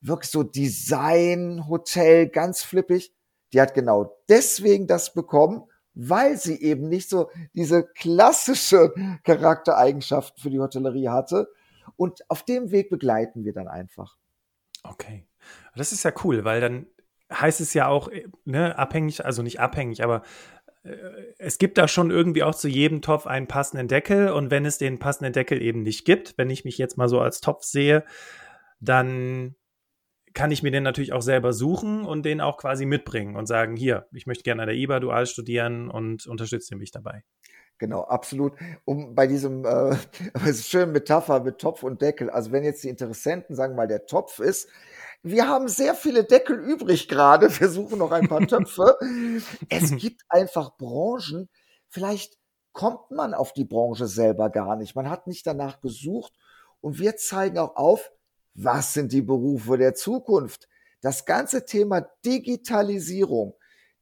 wirklich 0.00 0.30
so 0.30 0.42
Design-Hotel, 0.42 2.28
ganz 2.28 2.62
flippig. 2.62 3.14
Die 3.52 3.60
hat 3.60 3.74
genau 3.74 4.16
deswegen 4.28 4.86
das 4.86 5.12
bekommen, 5.12 5.64
weil 5.94 6.38
sie 6.38 6.60
eben 6.60 6.88
nicht 6.88 7.08
so 7.08 7.30
diese 7.54 7.84
klassische 7.84 8.92
Charaktereigenschaften 9.24 10.42
für 10.42 10.50
die 10.50 10.60
Hotellerie 10.60 11.08
hatte. 11.08 11.48
Und 11.96 12.28
auf 12.30 12.44
dem 12.44 12.70
Weg 12.70 12.90
begleiten 12.90 13.44
wir 13.44 13.52
dann 13.52 13.68
einfach. 13.68 14.16
Okay. 14.82 15.26
Das 15.76 15.92
ist 15.92 16.02
ja 16.02 16.12
cool, 16.24 16.44
weil 16.44 16.60
dann 16.60 16.86
heißt 17.32 17.60
es 17.60 17.74
ja 17.74 17.88
auch, 17.88 18.10
ne, 18.44 18.78
abhängig, 18.78 19.24
also 19.24 19.42
nicht 19.42 19.60
abhängig, 19.60 20.02
aber 20.02 20.22
äh, 20.84 20.94
es 21.38 21.58
gibt 21.58 21.78
da 21.78 21.88
schon 21.88 22.10
irgendwie 22.10 22.42
auch 22.42 22.54
zu 22.54 22.68
jedem 22.68 23.02
Topf 23.02 23.26
einen 23.26 23.46
passenden 23.46 23.88
Deckel 23.88 24.30
und 24.30 24.50
wenn 24.50 24.66
es 24.66 24.78
den 24.78 24.98
passenden 24.98 25.32
Deckel 25.32 25.62
eben 25.62 25.82
nicht 25.82 26.04
gibt, 26.04 26.36
wenn 26.36 26.50
ich 26.50 26.64
mich 26.64 26.78
jetzt 26.78 26.98
mal 26.98 27.08
so 27.08 27.20
als 27.20 27.40
Topf 27.40 27.64
sehe, 27.64 28.04
dann 28.80 29.54
kann 30.34 30.50
ich 30.50 30.62
mir 30.62 30.70
den 30.70 30.82
natürlich 30.82 31.12
auch 31.12 31.22
selber 31.22 31.52
suchen 31.52 32.04
und 32.04 32.24
den 32.24 32.40
auch 32.40 32.56
quasi 32.56 32.86
mitbringen 32.86 33.36
und 33.36 33.46
sagen, 33.46 33.76
hier, 33.76 34.06
ich 34.12 34.26
möchte 34.26 34.44
gerne 34.44 34.62
an 34.62 34.68
der 34.68 34.76
IBA 34.76 35.00
dual 35.00 35.26
studieren 35.26 35.90
und 35.90 36.26
unterstütze 36.26 36.74
mich 36.76 36.90
dabei. 36.90 37.22
Genau, 37.82 38.02
absolut. 38.02 38.52
Um 38.84 39.16
bei 39.16 39.26
diesem 39.26 39.64
äh, 39.64 39.96
schönen 40.54 40.92
Metapher 40.92 41.40
mit 41.40 41.58
Topf 41.58 41.82
und 41.82 42.00
Deckel, 42.00 42.30
also 42.30 42.52
wenn 42.52 42.62
jetzt 42.62 42.84
die 42.84 42.88
Interessenten 42.88 43.56
sagen 43.56 43.74
mal, 43.74 43.88
der 43.88 44.06
Topf 44.06 44.38
ist, 44.38 44.68
wir 45.24 45.48
haben 45.48 45.66
sehr 45.66 45.96
viele 45.96 46.22
Deckel 46.22 46.60
übrig 46.60 47.08
gerade, 47.08 47.50
wir 47.60 47.68
suchen 47.68 47.98
noch 47.98 48.12
ein 48.12 48.28
paar 48.28 48.46
Töpfe. 48.46 48.96
es 49.68 49.90
gibt 49.96 50.22
einfach 50.28 50.76
Branchen, 50.76 51.48
vielleicht 51.88 52.38
kommt 52.72 53.10
man 53.10 53.34
auf 53.34 53.52
die 53.52 53.64
Branche 53.64 54.06
selber 54.06 54.48
gar 54.48 54.76
nicht. 54.76 54.94
Man 54.94 55.10
hat 55.10 55.26
nicht 55.26 55.44
danach 55.44 55.80
gesucht 55.80 56.34
und 56.80 57.00
wir 57.00 57.16
zeigen 57.16 57.58
auch 57.58 57.74
auf, 57.74 58.12
was 58.54 58.94
sind 58.94 59.10
die 59.10 59.22
Berufe 59.22 59.76
der 59.76 59.96
Zukunft? 59.96 60.68
Das 61.00 61.24
ganze 61.24 61.64
Thema 61.64 62.02
Digitalisierung, 62.24 63.56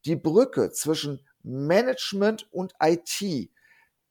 die 0.05 0.17
Brücke 0.17 0.71
zwischen 0.71 1.27
Management 1.43 2.47
und 2.53 2.75
IT, 2.79 3.51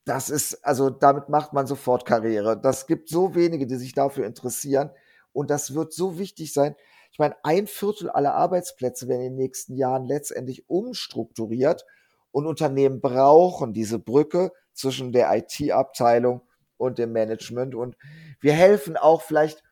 das 0.10 0.32
ist, 0.32 0.66
also 0.66 0.90
damit 0.90 1.30
macht 1.30 1.54
man 1.54 1.68
sofort 1.68 2.04
Karriere. 2.04 2.60
Das 2.60 2.88
gibt 2.88 3.10
so 3.10 3.36
wenige, 3.36 3.68
die 3.68 3.76
sich 3.76 3.94
dafür 3.94 4.26
interessieren. 4.26 4.90
Und 5.34 5.52
das 5.52 5.76
wird 5.76 5.94
so 5.94 6.18
wichtig 6.18 6.52
sein. 6.52 6.76
Ich 7.12 7.20
meine, 7.20 7.36
ein 7.44 7.68
Viertel 7.68 8.10
aller 8.10 8.34
Arbeitsplätze 8.34 9.08
werden 9.08 9.22
in 9.22 9.34
den 9.34 9.36
nächsten 9.36 9.76
Jahren 9.76 10.06
letztendlich 10.06 10.68
umstrukturiert. 10.68 11.86
Und 12.32 12.48
Unternehmen 12.48 13.02
brauchen 13.02 13.72
diese 13.72 14.00
Brücke 14.00 14.52
zwischen 14.74 15.12
der 15.12 15.32
IT-Abteilung 15.36 16.42
und 16.78 16.98
dem 16.98 17.12
Management. 17.12 17.76
Und 17.76 17.96
wir 18.42 18.54
helfen 18.54 18.98
auch 18.98 19.22
vielleicht 19.22 19.64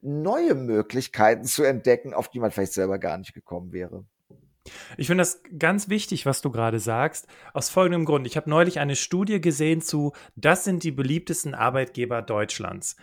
neue 0.00 0.54
Möglichkeiten 0.54 1.44
zu 1.44 1.62
entdecken, 1.62 2.14
auf 2.14 2.30
die 2.30 2.40
man 2.40 2.52
vielleicht 2.52 2.72
selber 2.72 2.98
gar 2.98 3.18
nicht 3.18 3.34
gekommen 3.34 3.72
wäre. 3.72 4.06
Ich 4.96 5.06
finde 5.06 5.22
das 5.22 5.42
ganz 5.58 5.88
wichtig, 5.88 6.26
was 6.26 6.42
du 6.42 6.50
gerade 6.50 6.78
sagst, 6.80 7.26
aus 7.52 7.68
folgendem 7.70 8.04
Grund. 8.04 8.26
Ich 8.26 8.36
habe 8.36 8.50
neulich 8.50 8.78
eine 8.78 8.96
Studie 8.96 9.40
gesehen 9.40 9.80
zu, 9.80 10.12
das 10.36 10.64
sind 10.64 10.82
die 10.82 10.92
beliebtesten 10.92 11.54
Arbeitgeber 11.54 12.22
Deutschlands. 12.22 12.96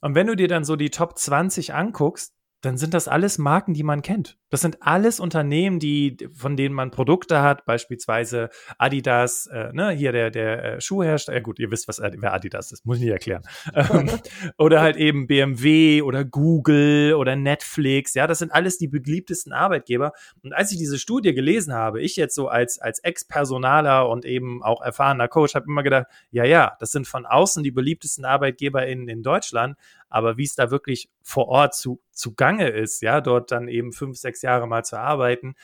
Und 0.00 0.14
wenn 0.14 0.26
du 0.26 0.36
dir 0.36 0.48
dann 0.48 0.64
so 0.64 0.76
die 0.76 0.90
Top 0.90 1.18
20 1.18 1.74
anguckst, 1.74 2.34
dann 2.62 2.78
sind 2.78 2.94
das 2.94 3.08
alles 3.08 3.38
Marken, 3.38 3.74
die 3.74 3.82
man 3.82 4.02
kennt. 4.02 4.39
Das 4.50 4.60
sind 4.60 4.82
alles 4.82 5.20
Unternehmen, 5.20 5.78
die, 5.78 6.16
von 6.34 6.56
denen 6.56 6.74
man 6.74 6.90
Produkte 6.90 7.40
hat, 7.40 7.64
beispielsweise 7.64 8.50
Adidas, 8.78 9.46
äh, 9.46 9.72
ne, 9.72 9.90
hier 9.90 10.12
der, 10.12 10.30
der 10.30 10.64
äh, 10.64 10.80
Schuhhersteller, 10.80 11.38
ja 11.38 11.42
gut, 11.42 11.58
ihr 11.58 11.70
wisst, 11.70 11.88
was 11.88 12.00
wer 12.00 12.34
Adidas 12.34 12.72
ist, 12.72 12.84
muss 12.84 12.98
ich 12.98 13.04
nicht 13.04 13.12
erklären. 13.12 13.42
Ähm, 13.90 14.10
oder 14.58 14.82
halt 14.82 14.96
eben 14.96 15.26
BMW 15.26 16.02
oder 16.02 16.24
Google 16.24 17.14
oder 17.14 17.36
Netflix, 17.36 18.14
ja, 18.14 18.26
das 18.26 18.40
sind 18.40 18.52
alles 18.52 18.78
die 18.78 18.88
beliebtesten 18.88 19.52
Arbeitgeber. 19.52 20.12
Und 20.42 20.52
als 20.52 20.72
ich 20.72 20.78
diese 20.78 20.98
Studie 20.98 21.32
gelesen 21.32 21.72
habe, 21.72 22.02
ich 22.02 22.16
jetzt 22.16 22.34
so 22.34 22.48
als, 22.48 22.78
als 22.78 22.98
Ex-Personaler 22.98 24.08
und 24.08 24.24
eben 24.24 24.62
auch 24.62 24.82
erfahrener 24.82 25.28
Coach, 25.28 25.54
habe 25.54 25.66
immer 25.66 25.82
gedacht, 25.82 26.06
ja, 26.30 26.44
ja, 26.44 26.76
das 26.80 26.90
sind 26.90 27.06
von 27.06 27.26
außen 27.26 27.62
die 27.62 27.70
beliebtesten 27.70 28.24
Arbeitgeber 28.24 28.86
in, 28.86 29.08
in 29.08 29.22
Deutschland, 29.22 29.76
aber 30.10 30.36
wie 30.36 30.44
es 30.44 30.56
da 30.56 30.70
wirklich 30.70 31.08
vor 31.22 31.48
Ort 31.48 31.74
zu, 31.74 32.00
zu 32.10 32.34
Gange 32.34 32.68
ist, 32.68 33.00
ja, 33.00 33.20
dort 33.20 33.52
dann 33.52 33.68
eben 33.68 33.92
fünf, 33.92 34.18
sechs 34.18 34.39
Jahre 34.42 34.66
mal 34.66 34.84
zu 34.84 34.98
arbeiten, 34.98 35.54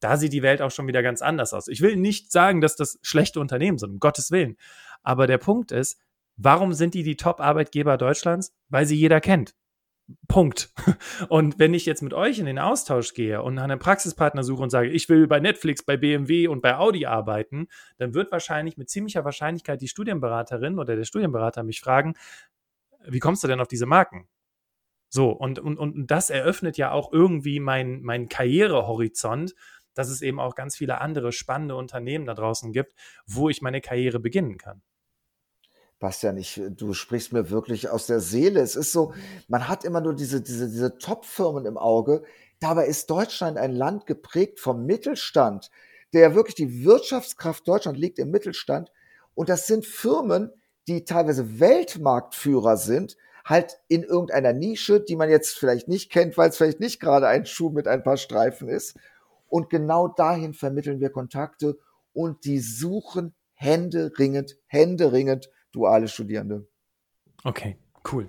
da 0.00 0.16
sieht 0.16 0.32
die 0.32 0.42
Welt 0.42 0.62
auch 0.62 0.70
schon 0.70 0.86
wieder 0.86 1.02
ganz 1.02 1.22
anders 1.22 1.54
aus. 1.54 1.68
Ich 1.68 1.80
will 1.80 1.96
nicht 1.96 2.30
sagen, 2.30 2.60
dass 2.60 2.76
das 2.76 2.98
schlechte 3.02 3.40
Unternehmen 3.40 3.78
sind, 3.78 3.90
um 3.90 3.98
Gottes 3.98 4.30
Willen. 4.30 4.56
Aber 5.02 5.26
der 5.26 5.38
Punkt 5.38 5.72
ist, 5.72 5.98
warum 6.36 6.72
sind 6.72 6.94
die 6.94 7.02
die 7.02 7.16
Top-Arbeitgeber 7.16 7.96
Deutschlands? 7.96 8.54
Weil 8.68 8.86
sie 8.86 8.96
jeder 8.96 9.20
kennt. 9.20 9.54
Punkt. 10.28 10.72
Und 11.28 11.58
wenn 11.58 11.74
ich 11.74 11.86
jetzt 11.86 12.02
mit 12.02 12.14
euch 12.14 12.38
in 12.38 12.46
den 12.46 12.58
Austausch 12.58 13.14
gehe 13.14 13.42
und 13.42 13.54
nach 13.54 13.64
einem 13.64 13.78
Praxispartner 13.78 14.44
suche 14.44 14.62
und 14.62 14.70
sage, 14.70 14.88
ich 14.88 15.08
will 15.08 15.26
bei 15.26 15.40
Netflix, 15.40 15.84
bei 15.84 15.96
BMW 15.96 16.46
und 16.46 16.62
bei 16.62 16.76
Audi 16.76 17.06
arbeiten, 17.06 17.66
dann 17.98 18.14
wird 18.14 18.30
wahrscheinlich 18.30 18.76
mit 18.76 18.88
ziemlicher 18.88 19.24
Wahrscheinlichkeit 19.24 19.80
die 19.80 19.88
Studienberaterin 19.88 20.78
oder 20.78 20.94
der 20.94 21.04
Studienberater 21.04 21.64
mich 21.64 21.80
fragen, 21.80 22.14
wie 23.04 23.18
kommst 23.18 23.42
du 23.42 23.48
denn 23.48 23.60
auf 23.60 23.68
diese 23.68 23.86
Marken? 23.86 24.28
So, 25.08 25.30
und, 25.30 25.58
und, 25.58 25.78
und 25.78 26.06
das 26.10 26.30
eröffnet 26.30 26.76
ja 26.76 26.90
auch 26.90 27.12
irgendwie 27.12 27.60
mein, 27.60 28.02
mein 28.02 28.28
Karrierehorizont, 28.28 29.54
dass 29.94 30.08
es 30.08 30.20
eben 30.22 30.40
auch 30.40 30.54
ganz 30.54 30.76
viele 30.76 31.00
andere 31.00 31.32
spannende 31.32 31.74
Unternehmen 31.74 32.26
da 32.26 32.34
draußen 32.34 32.72
gibt, 32.72 32.94
wo 33.26 33.48
ich 33.48 33.62
meine 33.62 33.80
Karriere 33.80 34.20
beginnen 34.20 34.58
kann. 34.58 34.82
Bastian, 35.98 36.36
ich, 36.36 36.60
du 36.70 36.92
sprichst 36.92 37.32
mir 37.32 37.48
wirklich 37.50 37.88
aus 37.88 38.06
der 38.06 38.20
Seele. 38.20 38.60
Es 38.60 38.76
ist 38.76 38.92
so, 38.92 39.14
man 39.48 39.66
hat 39.66 39.84
immer 39.84 40.02
nur 40.02 40.14
diese, 40.14 40.42
diese, 40.42 40.68
diese 40.68 40.98
Top-Firmen 40.98 41.64
im 41.64 41.78
Auge. 41.78 42.22
Dabei 42.60 42.86
ist 42.86 43.08
Deutschland 43.08 43.56
ein 43.56 43.72
Land 43.72 44.06
geprägt 44.06 44.60
vom 44.60 44.84
Mittelstand, 44.84 45.70
der 46.12 46.34
wirklich 46.34 46.54
die 46.54 46.84
Wirtschaftskraft 46.84 47.66
Deutschland 47.66 47.96
liegt 47.96 48.18
im 48.18 48.30
Mittelstand. 48.30 48.92
Und 49.34 49.48
das 49.48 49.66
sind 49.66 49.86
Firmen, 49.86 50.50
die 50.86 51.04
teilweise 51.04 51.58
Weltmarktführer 51.58 52.76
sind, 52.76 53.16
halt 53.46 53.78
in 53.86 54.02
irgendeiner 54.02 54.52
Nische, 54.52 55.00
die 55.00 55.14
man 55.14 55.30
jetzt 55.30 55.56
vielleicht 55.56 55.86
nicht 55.86 56.10
kennt, 56.10 56.36
weil 56.36 56.50
es 56.50 56.56
vielleicht 56.56 56.80
nicht 56.80 57.00
gerade 57.00 57.28
ein 57.28 57.46
Schuh 57.46 57.70
mit 57.70 57.86
ein 57.86 58.02
paar 58.02 58.16
Streifen 58.16 58.68
ist. 58.68 58.98
Und 59.48 59.70
genau 59.70 60.08
dahin 60.08 60.52
vermitteln 60.52 61.00
wir 61.00 61.10
Kontakte 61.10 61.78
und 62.12 62.44
die 62.44 62.58
suchen 62.58 63.34
händeringend, 63.54 64.58
händeringend 64.66 65.48
duale 65.70 66.08
Studierende. 66.08 66.66
Okay, 67.44 67.78
cool. 68.12 68.28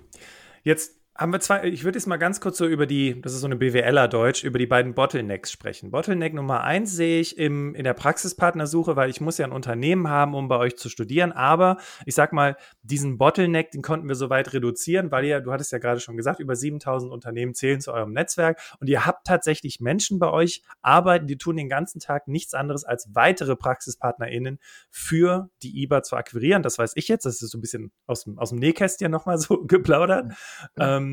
Jetzt 0.62 0.97
haben 1.18 1.32
wir 1.32 1.40
zwei, 1.40 1.64
ich 1.64 1.82
würde 1.82 1.98
jetzt 1.98 2.06
mal 2.06 2.16
ganz 2.16 2.40
kurz 2.40 2.58
so 2.58 2.66
über 2.66 2.86
die, 2.86 3.20
das 3.20 3.34
ist 3.34 3.40
so 3.40 3.46
eine 3.46 3.56
BWLer-Deutsch, 3.56 4.44
über 4.44 4.56
die 4.60 4.68
beiden 4.68 4.94
Bottlenecks 4.94 5.50
sprechen. 5.50 5.90
Bottleneck 5.90 6.32
Nummer 6.32 6.62
eins 6.62 6.92
sehe 6.92 7.20
ich 7.20 7.36
im, 7.36 7.74
in 7.74 7.82
der 7.82 7.94
Praxispartnersuche, 7.94 8.94
weil 8.94 9.10
ich 9.10 9.20
muss 9.20 9.36
ja 9.36 9.44
ein 9.44 9.50
Unternehmen 9.50 10.08
haben, 10.08 10.36
um 10.36 10.46
bei 10.46 10.56
euch 10.56 10.76
zu 10.76 10.88
studieren. 10.88 11.32
Aber 11.32 11.78
ich 12.06 12.14
sag 12.14 12.32
mal, 12.32 12.56
diesen 12.82 13.18
Bottleneck, 13.18 13.72
den 13.72 13.82
konnten 13.82 14.06
wir 14.06 14.14
soweit 14.14 14.52
reduzieren, 14.52 15.10
weil 15.10 15.24
ihr, 15.24 15.40
du 15.40 15.50
hattest 15.50 15.72
ja 15.72 15.78
gerade 15.78 15.98
schon 15.98 16.16
gesagt, 16.16 16.38
über 16.38 16.54
7000 16.54 17.10
Unternehmen 17.10 17.52
zählen 17.52 17.80
zu 17.80 17.92
eurem 17.92 18.12
Netzwerk 18.12 18.60
und 18.78 18.88
ihr 18.88 19.04
habt 19.04 19.26
tatsächlich 19.26 19.80
Menschen 19.80 20.20
bei 20.20 20.30
euch 20.30 20.62
arbeiten, 20.82 21.26
die 21.26 21.36
tun 21.36 21.56
den 21.56 21.68
ganzen 21.68 21.98
Tag 21.98 22.28
nichts 22.28 22.54
anderes 22.54 22.84
als 22.84 23.08
weitere 23.12 23.56
PraxispartnerInnen 23.56 24.60
für 24.88 25.50
die 25.64 25.82
IBA 25.82 26.04
zu 26.04 26.14
akquirieren. 26.14 26.62
Das 26.62 26.78
weiß 26.78 26.92
ich 26.94 27.08
jetzt, 27.08 27.26
das 27.26 27.42
ist 27.42 27.50
so 27.50 27.58
ein 27.58 27.60
bisschen 27.60 27.90
aus 28.06 28.22
dem, 28.22 28.38
aus 28.38 28.50
dem 28.50 28.60
Nähkästchen 28.60 29.10
nochmal 29.10 29.38
so 29.38 29.64
geplaudert. 29.66 30.32
Ja. 30.78 30.98
Ähm, 30.98 31.07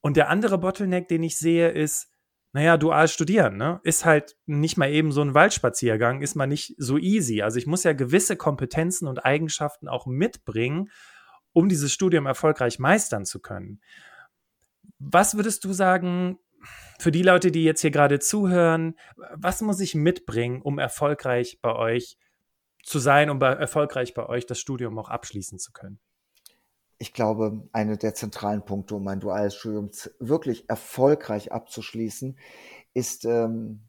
und 0.00 0.16
der 0.16 0.28
andere 0.28 0.58
Bottleneck, 0.58 1.08
den 1.08 1.22
ich 1.22 1.38
sehe, 1.38 1.70
ist, 1.70 2.08
naja, 2.52 2.76
dual 2.76 3.08
studieren, 3.08 3.56
ne? 3.56 3.80
Ist 3.82 4.04
halt 4.04 4.36
nicht 4.46 4.78
mal 4.78 4.90
eben 4.90 5.12
so 5.12 5.20
ein 5.20 5.34
Waldspaziergang, 5.34 6.22
ist 6.22 6.34
mal 6.34 6.46
nicht 6.46 6.74
so 6.78 6.96
easy. 6.96 7.42
Also 7.42 7.58
ich 7.58 7.66
muss 7.66 7.84
ja 7.84 7.92
gewisse 7.92 8.36
Kompetenzen 8.36 9.06
und 9.06 9.24
Eigenschaften 9.24 9.86
auch 9.86 10.06
mitbringen, 10.06 10.90
um 11.52 11.68
dieses 11.68 11.92
Studium 11.92 12.26
erfolgreich 12.26 12.78
meistern 12.78 13.26
zu 13.26 13.40
können. 13.40 13.80
Was 14.98 15.36
würdest 15.36 15.64
du 15.64 15.72
sagen, 15.72 16.38
für 16.98 17.12
die 17.12 17.22
Leute, 17.22 17.50
die 17.50 17.64
jetzt 17.64 17.82
hier 17.82 17.90
gerade 17.90 18.18
zuhören, 18.18 18.94
was 19.34 19.60
muss 19.60 19.80
ich 19.80 19.94
mitbringen, 19.94 20.62
um 20.62 20.78
erfolgreich 20.78 21.58
bei 21.62 21.74
euch 21.74 22.18
zu 22.82 22.98
sein, 22.98 23.30
um 23.30 23.38
bei, 23.38 23.52
erfolgreich 23.52 24.14
bei 24.14 24.26
euch 24.26 24.46
das 24.46 24.58
Studium 24.58 24.98
auch 24.98 25.08
abschließen 25.08 25.58
zu 25.58 25.72
können? 25.72 26.00
Ich 26.98 27.12
glaube, 27.12 27.68
eine 27.72 27.96
der 27.96 28.14
zentralen 28.14 28.64
Punkte, 28.64 28.96
um 28.96 29.06
ein 29.06 29.20
duales 29.20 29.54
Studium 29.54 29.90
wirklich 30.18 30.68
erfolgreich 30.68 31.52
abzuschließen, 31.52 32.36
ist, 32.92 33.24
ähm, 33.24 33.82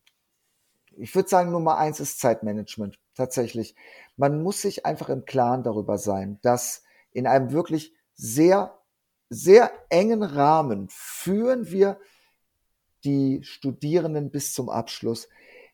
ich 0.96 1.16
würde 1.16 1.30
sagen, 1.30 1.52
Nummer 1.52 1.78
eins 1.78 2.00
ist 2.00 2.20
Zeitmanagement. 2.20 3.00
Tatsächlich. 3.16 3.76
Man 4.16 4.42
muss 4.44 4.62
sich 4.62 4.86
einfach 4.86 5.10
im 5.10 5.26
Klaren 5.26 5.64
darüber 5.64 5.98
sein, 5.98 6.40
dass 6.42 6.84
in 7.12 7.28
einem 7.28 7.52
wirklich 7.52 7.94
sehr, 8.14 8.80
sehr 9.30 9.72
engen 9.90 10.24
Rahmen 10.24 10.88
führen 10.90 11.70
wir 11.70 12.00
die 13.04 13.44
Studierenden 13.44 14.32
bis 14.32 14.54
zum 14.54 14.70
Abschluss. 14.70 15.28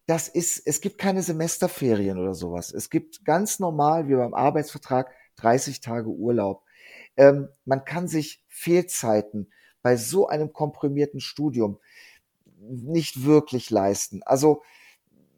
Das 0.07 0.27
ist, 0.27 0.65
es 0.65 0.81
gibt 0.81 0.97
keine 0.97 1.21
Semesterferien 1.21 2.17
oder 2.17 2.33
sowas. 2.33 2.71
Es 2.71 2.89
gibt 2.89 3.25
ganz 3.25 3.59
normal, 3.59 4.07
wie 4.07 4.15
beim 4.15 4.33
Arbeitsvertrag, 4.33 5.11
30 5.37 5.81
Tage 5.81 6.09
Urlaub. 6.09 6.64
Ähm, 7.17 7.49
man 7.65 7.85
kann 7.85 8.07
sich 8.07 8.43
Fehlzeiten 8.47 9.51
bei 9.81 9.97
so 9.97 10.27
einem 10.27 10.53
komprimierten 10.53 11.19
Studium 11.19 11.79
nicht 12.59 13.25
wirklich 13.25 13.69
leisten. 13.69 14.23
Also 14.23 14.63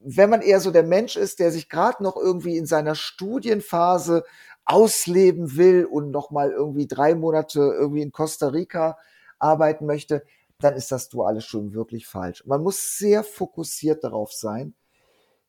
wenn 0.01 0.29
man 0.29 0.41
eher 0.41 0.59
so 0.59 0.71
der 0.71 0.83
Mensch 0.83 1.17
ist, 1.17 1.39
der 1.39 1.51
sich 1.51 1.69
gerade 1.69 2.01
noch 2.03 2.15
irgendwie 2.15 2.57
in 2.57 2.65
seiner 2.65 2.95
Studienphase 2.95 4.23
ausleben 4.65 5.55
will 5.57 5.85
und 5.85 6.11
noch 6.11 6.31
mal 6.31 6.51
irgendwie 6.51 6.87
drei 6.87 7.15
Monate 7.15 7.59
irgendwie 7.59 8.01
in 8.01 8.11
Costa 8.11 8.47
Rica 8.47 8.97
arbeiten 9.39 9.85
möchte, 9.85 10.23
dann 10.59 10.75
ist 10.75 10.91
das 10.91 11.09
duale 11.09 11.41
Studium 11.41 11.73
wirklich 11.73 12.07
falsch. 12.07 12.45
Man 12.45 12.63
muss 12.63 12.97
sehr 12.97 13.23
fokussiert 13.23 14.03
darauf 14.03 14.33
sein. 14.33 14.73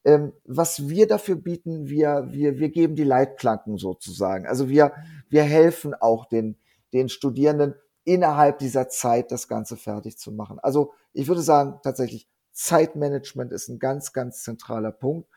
Ähm, 0.08 0.32
was 0.46 0.88
wir 0.88 1.06
dafür 1.06 1.36
bieten, 1.36 1.90
wir, 1.90 2.28
wir, 2.30 2.58
wir 2.58 2.70
geben 2.70 2.96
die 2.96 3.04
Leitplanken 3.04 3.76
sozusagen. 3.76 4.46
Also 4.46 4.70
wir, 4.70 4.94
wir 5.28 5.42
helfen 5.42 5.92
auch 5.92 6.24
den, 6.24 6.56
den 6.94 7.10
Studierenden 7.10 7.74
innerhalb 8.04 8.58
dieser 8.58 8.88
Zeit 8.88 9.30
das 9.30 9.48
Ganze 9.48 9.76
fertig 9.76 10.16
zu 10.16 10.32
machen. 10.32 10.58
Also 10.60 10.94
ich 11.12 11.28
würde 11.28 11.42
sagen, 11.42 11.78
tatsächlich 11.82 12.26
Zeitmanagement 12.52 13.52
ist 13.52 13.68
ein 13.68 13.78
ganz, 13.78 14.14
ganz 14.14 14.42
zentraler 14.42 14.92
Punkt 14.92 15.28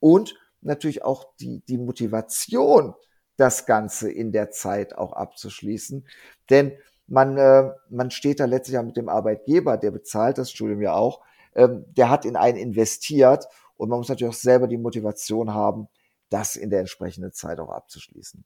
und 0.00 0.34
natürlich 0.62 1.04
auch 1.04 1.26
die, 1.38 1.62
die 1.68 1.76
Motivation, 1.76 2.94
das 3.36 3.66
Ganze 3.66 4.10
in 4.10 4.32
der 4.32 4.50
Zeit 4.50 4.96
auch 4.96 5.12
abzuschließen. 5.12 6.08
Denn 6.48 6.72
man, 7.06 7.36
äh, 7.36 7.72
man 7.90 8.10
steht 8.10 8.40
da 8.40 8.46
letztlich 8.46 8.76
ja 8.76 8.82
mit 8.82 8.96
dem 8.96 9.10
Arbeitgeber, 9.10 9.76
der 9.76 9.90
bezahlt 9.90 10.38
das 10.38 10.50
Studium 10.50 10.80
ja 10.80 10.94
auch, 10.94 11.20
ähm, 11.54 11.84
der 11.88 12.08
hat 12.08 12.24
in 12.24 12.36
einen 12.36 12.56
investiert 12.56 13.48
und 13.84 13.90
man 13.90 13.98
muss 13.98 14.08
natürlich 14.08 14.34
auch 14.34 14.38
selber 14.38 14.66
die 14.66 14.78
Motivation 14.78 15.54
haben, 15.54 15.88
das 16.30 16.56
in 16.56 16.70
der 16.70 16.80
entsprechenden 16.80 17.32
Zeit 17.32 17.60
auch 17.60 17.70
abzuschließen. 17.70 18.44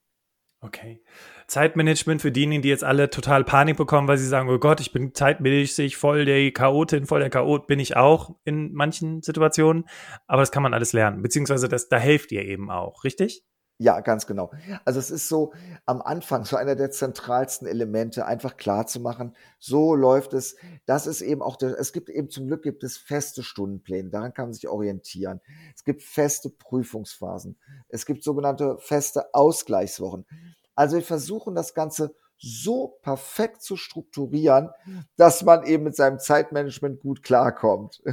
Okay. 0.61 1.01
Zeitmanagement 1.47 2.21
für 2.21 2.33
diejenigen, 2.33 2.63
die 2.63 2.69
jetzt 2.69 2.83
alle 2.83 3.11
total 3.11 3.45
Panik 3.45 3.77
bekommen, 3.77 4.09
weil 4.09 4.19
sie 4.19 4.27
sagen, 4.27 4.49
oh 4.51 4.59
Gott, 4.59 4.81
ich 4.81 4.93
bin 4.93 5.15
zeitmäßig 5.15 5.97
voll 5.97 6.25
der 6.25 6.51
Chaotin, 6.51 7.07
voll 7.07 7.21
der 7.21 7.31
Chaot, 7.31 7.69
bin 7.69 7.79
ich 7.79 7.97
auch 7.97 8.35
in 8.45 8.73
manchen 8.73 9.23
Situationen. 9.23 9.89
Aber 10.27 10.43
das 10.43 10.51
kann 10.51 10.65
man 10.65 10.75
alles 10.75 10.93
lernen. 10.93 11.23
Beziehungsweise 11.23 11.69
das, 11.69 11.89
da 11.89 11.97
helft 11.97 12.33
ihr 12.33 12.45
eben 12.45 12.71
auch, 12.73 13.05
richtig? 13.05 13.45
Ja, 13.81 14.01
ganz 14.01 14.27
genau. 14.27 14.51
Also 14.85 14.99
es 14.99 15.13
ist 15.13 15.29
so 15.29 15.53
am 15.87 16.03
Anfang 16.03 16.45
so 16.45 16.57
einer 16.57 16.75
der 16.75 16.91
zentralsten 16.91 17.69
Elemente, 17.69 18.27
einfach 18.27 18.57
klar 18.57 18.89
zu 18.89 18.99
machen, 18.99 19.37
so 19.61 19.95
läuft 19.95 20.35
es. 20.35 20.57
Das 20.85 21.07
ist 21.07 21.21
eben 21.21 21.43
auch 21.43 21.55
der, 21.55 21.79
es 21.79 21.93
gibt 21.93 22.11
eben 22.11 22.29
zum 22.29 22.49
Glück 22.49 22.63
gibt 22.65 22.83
es 22.83 22.99
feste 22.99 23.45
Stundenpläne, 23.45 24.11
daran 24.11 24.35
kann 24.35 24.47
man 24.47 24.53
sich 24.53 24.67
orientieren. 24.69 25.41
Es 25.77 25.85
gibt 25.85 26.03
feste 26.03 26.51
Prüfungsphasen. 26.51 27.57
Es 27.89 28.05
gibt 28.05 28.25
sogenannte 28.25 28.79
feste 28.81 29.33
Ausgleichswochen. 29.33 30.27
Also 30.75 30.97
wir 30.97 31.05
versuchen 31.05 31.55
das 31.55 31.73
Ganze 31.73 32.17
so 32.37 32.99
perfekt 33.03 33.63
zu 33.63 33.77
strukturieren, 33.77 34.71
dass 35.17 35.45
man 35.45 35.65
eben 35.65 35.85
mit 35.85 35.95
seinem 35.95 36.19
Zeitmanagement 36.19 37.01
gut 37.01 37.23
klarkommt. 37.23 38.03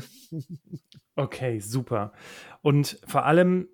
Okay, 1.17 1.62
super. 1.62 2.12
Und 2.62 3.00
vor 3.07 3.24
allem 3.24 3.69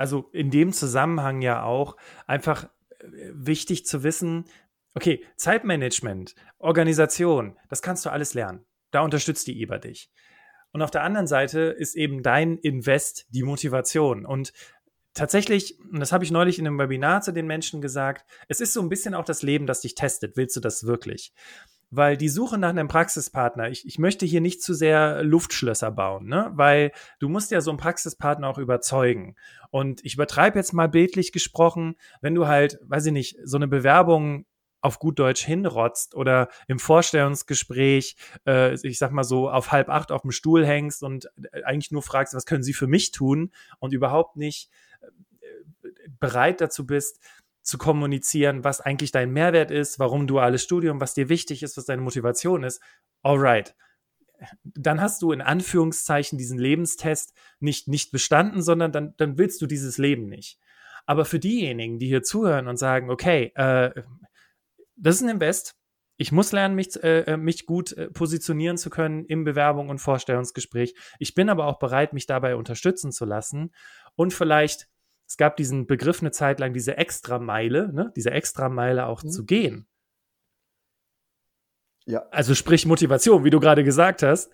also 0.00 0.30
in 0.32 0.50
dem 0.50 0.72
Zusammenhang 0.72 1.42
ja 1.42 1.62
auch 1.62 1.98
einfach 2.26 2.64
äh, 2.64 3.06
wichtig 3.34 3.84
zu 3.84 4.02
wissen, 4.02 4.46
okay, 4.94 5.22
Zeitmanagement, 5.36 6.34
Organisation, 6.56 7.58
das 7.68 7.82
kannst 7.82 8.06
du 8.06 8.10
alles 8.10 8.32
lernen. 8.32 8.64
Da 8.92 9.02
unterstützt 9.02 9.46
die 9.46 9.60
IBA 9.60 9.76
dich. 9.76 10.10
Und 10.72 10.80
auf 10.80 10.90
der 10.90 11.02
anderen 11.02 11.26
Seite 11.26 11.60
ist 11.60 11.96
eben 11.96 12.22
dein 12.22 12.56
Invest 12.56 13.26
die 13.28 13.42
Motivation. 13.42 14.24
Und 14.24 14.54
tatsächlich, 15.12 15.78
und 15.92 16.00
das 16.00 16.12
habe 16.12 16.24
ich 16.24 16.30
neulich 16.30 16.58
in 16.58 16.66
einem 16.66 16.78
Webinar 16.78 17.20
zu 17.20 17.32
den 17.32 17.46
Menschen 17.46 17.82
gesagt, 17.82 18.24
es 18.48 18.62
ist 18.62 18.72
so 18.72 18.80
ein 18.80 18.88
bisschen 18.88 19.14
auch 19.14 19.26
das 19.26 19.42
Leben, 19.42 19.66
das 19.66 19.82
dich 19.82 19.96
testet. 19.96 20.34
Willst 20.34 20.56
du 20.56 20.60
das 20.60 20.84
wirklich? 20.84 21.34
Weil 21.90 22.16
die 22.16 22.28
Suche 22.28 22.56
nach 22.56 22.70
einem 22.70 22.88
Praxispartner, 22.88 23.68
ich, 23.68 23.86
ich 23.86 23.98
möchte 23.98 24.24
hier 24.24 24.40
nicht 24.40 24.62
zu 24.62 24.74
sehr 24.74 25.22
Luftschlösser 25.24 25.90
bauen, 25.90 26.26
ne? 26.26 26.50
weil 26.54 26.92
du 27.18 27.28
musst 27.28 27.50
ja 27.50 27.60
so 27.60 27.70
einen 27.70 27.78
Praxispartner 27.78 28.48
auch 28.48 28.58
überzeugen. 28.58 29.34
Und 29.70 30.04
ich 30.04 30.14
übertreibe 30.14 30.58
jetzt 30.58 30.72
mal 30.72 30.88
bildlich 30.88 31.32
gesprochen, 31.32 31.96
wenn 32.20 32.34
du 32.34 32.46
halt, 32.46 32.78
weiß 32.82 33.06
ich 33.06 33.12
nicht, 33.12 33.36
so 33.44 33.56
eine 33.56 33.68
Bewerbung 33.68 34.46
auf 34.82 34.98
gut 34.98 35.18
Deutsch 35.18 35.44
hinrotzt 35.44 36.14
oder 36.14 36.48
im 36.66 36.78
Vorstellungsgespräch, 36.78 38.16
äh, 38.46 38.74
ich 38.86 38.98
sag 38.98 39.12
mal 39.12 39.24
so, 39.24 39.50
auf 39.50 39.72
halb 39.72 39.88
acht 39.88 40.10
auf 40.10 40.22
dem 40.22 40.30
Stuhl 40.30 40.66
hängst 40.66 41.02
und 41.02 41.26
äh, 41.52 41.62
eigentlich 41.64 41.90
nur 41.90 42.02
fragst, 42.02 42.34
was 42.34 42.46
können 42.46 42.62
sie 42.62 42.72
für 42.72 42.86
mich 42.86 43.10
tun 43.10 43.52
und 43.78 43.92
überhaupt 43.92 44.36
nicht 44.36 44.70
äh, 45.02 45.88
bereit 46.18 46.60
dazu 46.60 46.86
bist, 46.86 47.20
zu 47.62 47.78
kommunizieren, 47.78 48.64
was 48.64 48.80
eigentlich 48.80 49.12
dein 49.12 49.32
Mehrwert 49.32 49.70
ist, 49.70 49.98
warum 49.98 50.26
duales 50.26 50.62
Studium, 50.62 51.00
was 51.00 51.14
dir 51.14 51.28
wichtig 51.28 51.62
ist, 51.62 51.76
was 51.76 51.84
deine 51.84 52.02
Motivation 52.02 52.62
ist. 52.62 52.82
Alright. 53.22 53.74
Dann 54.64 55.00
hast 55.00 55.20
du 55.20 55.32
in 55.32 55.42
Anführungszeichen 55.42 56.38
diesen 56.38 56.58
Lebenstest 56.58 57.34
nicht, 57.58 57.88
nicht 57.88 58.10
bestanden, 58.10 58.62
sondern 58.62 58.90
dann, 58.90 59.14
dann 59.18 59.36
willst 59.36 59.60
du 59.60 59.66
dieses 59.66 59.98
Leben 59.98 60.28
nicht. 60.28 60.58
Aber 61.04 61.24
für 61.24 61.38
diejenigen, 61.38 61.98
die 61.98 62.06
hier 62.06 62.22
zuhören 62.22 62.68
und 62.68 62.78
sagen, 62.78 63.10
okay, 63.10 63.52
äh, 63.54 63.90
das 64.96 65.16
ist 65.16 65.22
ein 65.22 65.28
Invest, 65.28 65.76
ich 66.20 66.32
muss 66.32 66.52
lernen, 66.52 66.74
mich, 66.74 67.02
äh, 67.02 67.38
mich 67.38 67.64
gut 67.64 67.92
äh, 67.92 68.10
positionieren 68.10 68.76
zu 68.76 68.90
können 68.90 69.24
im 69.24 69.44
Bewerbung 69.44 69.88
und 69.88 70.00
Vorstellungsgespräch. 70.00 70.94
Ich 71.18 71.34
bin 71.34 71.48
aber 71.48 71.64
auch 71.64 71.78
bereit, 71.78 72.12
mich 72.12 72.26
dabei 72.26 72.56
unterstützen 72.56 73.10
zu 73.10 73.24
lassen 73.24 73.72
und 74.16 74.34
vielleicht 74.34 74.86
es 75.30 75.36
gab 75.36 75.56
diesen 75.56 75.86
Begriff 75.86 76.20
eine 76.20 76.32
Zeit 76.32 76.58
lang, 76.58 76.72
diese 76.74 76.96
Extrameile, 76.96 77.92
ne, 77.92 78.12
diese 78.16 78.32
Extrameile 78.32 79.06
auch 79.06 79.22
mhm. 79.22 79.28
zu 79.28 79.44
gehen. 79.44 79.86
Ja. 82.04 82.26
Also 82.32 82.56
sprich 82.56 82.84
Motivation, 82.84 83.44
wie 83.44 83.50
du 83.50 83.60
gerade 83.60 83.84
gesagt 83.84 84.24
hast. 84.24 84.50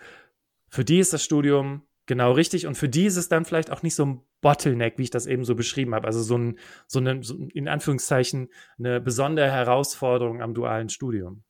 Für 0.68 0.84
die 0.84 0.98
ist 0.98 1.14
das 1.14 1.24
Studium 1.24 1.86
genau 2.04 2.32
richtig 2.32 2.66
und 2.66 2.74
für 2.74 2.90
die 2.90 3.06
ist 3.06 3.16
es 3.16 3.30
dann 3.30 3.46
vielleicht 3.46 3.70
auch 3.70 3.82
nicht 3.82 3.94
so 3.94 4.04
ein 4.04 4.20
Bottleneck, 4.42 4.98
wie 4.98 5.04
ich 5.04 5.10
das 5.10 5.24
eben 5.24 5.46
so 5.46 5.54
beschrieben 5.54 5.94
habe. 5.94 6.06
Also 6.06 6.20
so 6.22 6.36
ein, 6.36 6.58
so 6.86 6.98
eine, 6.98 7.22
so 7.22 7.38
in 7.54 7.68
Anführungszeichen, 7.68 8.50
eine 8.78 9.00
besondere 9.00 9.50
Herausforderung 9.50 10.42
am 10.42 10.52
dualen 10.52 10.90
Studium. 10.90 11.42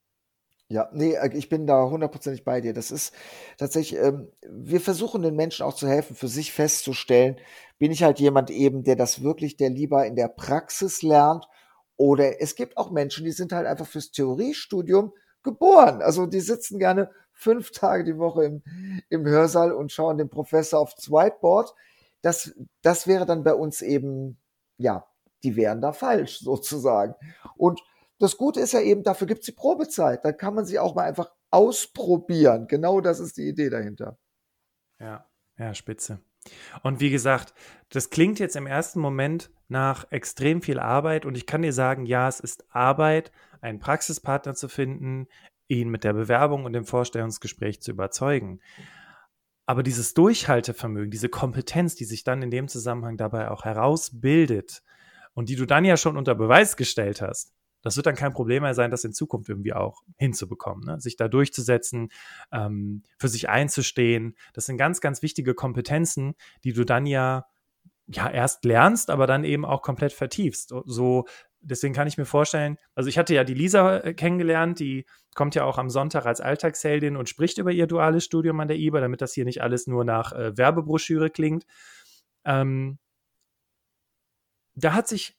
Ja, 0.68 0.88
nee, 0.92 1.14
äh, 1.14 1.30
ich 1.36 1.48
bin 1.48 1.66
da 1.66 1.88
hundertprozentig 1.88 2.44
bei 2.44 2.60
dir. 2.60 2.72
Das 2.74 2.90
ist 2.90 3.14
tatsächlich, 3.56 4.00
ähm, 4.00 4.28
wir 4.48 4.80
versuchen 4.80 5.22
den 5.22 5.36
Menschen 5.36 5.64
auch 5.64 5.74
zu 5.74 5.86
helfen, 5.88 6.16
für 6.16 6.28
sich 6.28 6.52
festzustellen, 6.52 7.36
bin 7.78 7.92
ich 7.92 8.02
halt 8.02 8.18
jemand 8.18 8.50
eben, 8.50 8.82
der 8.82 8.96
das 8.96 9.22
wirklich, 9.22 9.56
der 9.56 9.70
lieber 9.70 10.06
in 10.06 10.16
der 10.16 10.28
Praxis 10.28 11.02
lernt. 11.02 11.46
Oder 11.96 12.40
es 12.42 12.56
gibt 12.56 12.76
auch 12.76 12.90
Menschen, 12.90 13.24
die 13.24 13.32
sind 13.32 13.52
halt 13.52 13.66
einfach 13.66 13.86
fürs 13.86 14.10
Theoriestudium 14.10 15.12
geboren. 15.42 16.02
Also 16.02 16.26
die 16.26 16.40
sitzen 16.40 16.78
gerne 16.78 17.10
fünf 17.32 17.70
Tage 17.70 18.04
die 18.04 18.18
Woche 18.18 18.44
im, 18.44 18.62
im 19.08 19.24
Hörsaal 19.26 19.72
und 19.72 19.92
schauen 19.92 20.18
dem 20.18 20.28
Professor 20.30 20.80
aufs 20.80 21.10
Whiteboard. 21.10 21.74
Das, 22.22 22.54
das 22.82 23.06
wäre 23.06 23.24
dann 23.26 23.44
bei 23.44 23.54
uns 23.54 23.82
eben, 23.82 24.38
ja, 24.78 25.06
die 25.44 25.54
wären 25.56 25.80
da 25.80 25.92
falsch 25.92 26.38
sozusagen. 26.40 27.14
Und 27.56 27.80
das 28.18 28.36
Gute 28.36 28.60
ist 28.60 28.72
ja 28.72 28.80
eben, 28.80 29.02
dafür 29.02 29.26
gibt's 29.26 29.46
die 29.46 29.52
Probezeit. 29.52 30.24
Da 30.24 30.32
kann 30.32 30.54
man 30.54 30.64
sich 30.64 30.78
auch 30.78 30.94
mal 30.94 31.04
einfach 31.04 31.30
ausprobieren. 31.50 32.66
Genau 32.66 33.00
das 33.00 33.20
ist 33.20 33.36
die 33.36 33.48
Idee 33.48 33.70
dahinter. 33.70 34.18
Ja, 34.98 35.26
ja, 35.58 35.74
spitze. 35.74 36.20
Und 36.82 37.00
wie 37.00 37.10
gesagt, 37.10 37.54
das 37.90 38.10
klingt 38.10 38.38
jetzt 38.38 38.56
im 38.56 38.66
ersten 38.66 39.00
Moment 39.00 39.50
nach 39.68 40.10
extrem 40.10 40.62
viel 40.62 40.78
Arbeit 40.78 41.26
und 41.26 41.36
ich 41.36 41.46
kann 41.46 41.62
dir 41.62 41.72
sagen, 41.72 42.06
ja, 42.06 42.28
es 42.28 42.40
ist 42.40 42.64
Arbeit, 42.70 43.32
einen 43.60 43.80
Praxispartner 43.80 44.54
zu 44.54 44.68
finden, 44.68 45.26
ihn 45.68 45.88
mit 45.88 46.04
der 46.04 46.12
Bewerbung 46.12 46.64
und 46.64 46.72
dem 46.72 46.84
Vorstellungsgespräch 46.84 47.80
zu 47.82 47.90
überzeugen. 47.90 48.60
Aber 49.66 49.82
dieses 49.82 50.14
Durchhaltevermögen, 50.14 51.10
diese 51.10 51.28
Kompetenz, 51.28 51.96
die 51.96 52.04
sich 52.04 52.22
dann 52.22 52.42
in 52.42 52.52
dem 52.52 52.68
Zusammenhang 52.68 53.16
dabei 53.16 53.50
auch 53.50 53.64
herausbildet 53.64 54.82
und 55.34 55.48
die 55.48 55.56
du 55.56 55.66
dann 55.66 55.84
ja 55.84 55.96
schon 55.96 56.16
unter 56.16 56.36
Beweis 56.36 56.76
gestellt 56.76 57.20
hast, 57.20 57.52
das 57.82 57.96
wird 57.96 58.06
dann 58.06 58.16
kein 58.16 58.32
Problem 58.32 58.62
mehr 58.62 58.74
sein, 58.74 58.90
das 58.90 59.04
in 59.04 59.12
Zukunft 59.12 59.48
irgendwie 59.48 59.72
auch 59.72 60.02
hinzubekommen, 60.16 60.84
ne? 60.84 61.00
sich 61.00 61.16
da 61.16 61.28
durchzusetzen, 61.28 62.08
ähm, 62.52 63.02
für 63.18 63.28
sich 63.28 63.48
einzustehen. 63.48 64.36
Das 64.54 64.66
sind 64.66 64.76
ganz, 64.76 65.00
ganz 65.00 65.22
wichtige 65.22 65.54
Kompetenzen, 65.54 66.34
die 66.64 66.72
du 66.72 66.84
dann 66.84 67.06
ja 67.06 67.46
ja 68.08 68.30
erst 68.30 68.64
lernst, 68.64 69.10
aber 69.10 69.26
dann 69.26 69.44
eben 69.44 69.64
auch 69.64 69.82
komplett 69.82 70.12
vertiefst. 70.12 70.72
So 70.84 71.24
deswegen 71.60 71.94
kann 71.94 72.06
ich 72.06 72.18
mir 72.18 72.24
vorstellen, 72.24 72.78
also 72.94 73.08
ich 73.08 73.18
hatte 73.18 73.34
ja 73.34 73.44
die 73.44 73.54
Lisa 73.54 73.98
äh, 73.98 74.14
kennengelernt, 74.14 74.78
die 74.78 75.06
kommt 75.34 75.54
ja 75.54 75.64
auch 75.64 75.78
am 75.78 75.90
Sonntag 75.90 76.26
als 76.26 76.40
Alltagsheldin 76.40 77.16
und 77.16 77.28
spricht 77.28 77.58
über 77.58 77.72
ihr 77.72 77.86
duales 77.86 78.24
Studium 78.24 78.60
an 78.60 78.68
der 78.68 78.78
IBA, 78.78 79.00
damit 79.00 79.20
das 79.20 79.34
hier 79.34 79.44
nicht 79.44 79.62
alles 79.62 79.86
nur 79.86 80.04
nach 80.04 80.32
äh, 80.32 80.56
Werbebroschüre 80.56 81.30
klingt. 81.30 81.66
Ähm, 82.44 82.98
da 84.74 84.92
hat 84.94 85.08
sich 85.08 85.36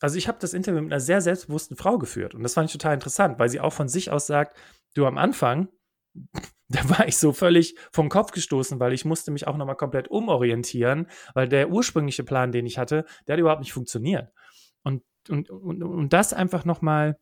also 0.00 0.16
ich 0.16 0.28
habe 0.28 0.38
das 0.40 0.54
Interview 0.54 0.80
mit 0.80 0.92
einer 0.92 1.00
sehr 1.00 1.20
selbstbewussten 1.20 1.76
Frau 1.76 1.98
geführt 1.98 2.34
und 2.34 2.42
das 2.42 2.54
fand 2.54 2.68
ich 2.68 2.72
total 2.72 2.94
interessant, 2.94 3.38
weil 3.38 3.48
sie 3.48 3.60
auch 3.60 3.72
von 3.72 3.88
sich 3.88 4.10
aus 4.10 4.26
sagt, 4.26 4.56
du 4.94 5.06
am 5.06 5.18
Anfang, 5.18 5.68
da 6.68 6.88
war 6.90 7.08
ich 7.08 7.16
so 7.16 7.32
völlig 7.32 7.76
vom 7.92 8.08
Kopf 8.08 8.32
gestoßen, 8.32 8.78
weil 8.78 8.92
ich 8.92 9.04
musste 9.04 9.30
mich 9.30 9.46
auch 9.46 9.56
nochmal 9.56 9.76
komplett 9.76 10.08
umorientieren, 10.08 11.06
weil 11.34 11.48
der 11.48 11.70
ursprüngliche 11.70 12.24
Plan, 12.24 12.52
den 12.52 12.66
ich 12.66 12.78
hatte, 12.78 13.04
der 13.26 13.34
hat 13.34 13.40
überhaupt 13.40 13.60
nicht 13.60 13.72
funktioniert. 13.72 14.30
Und, 14.82 15.02
und, 15.28 15.50
und, 15.50 15.82
und 15.82 16.12
das 16.12 16.32
einfach 16.32 16.64
nochmal 16.64 17.18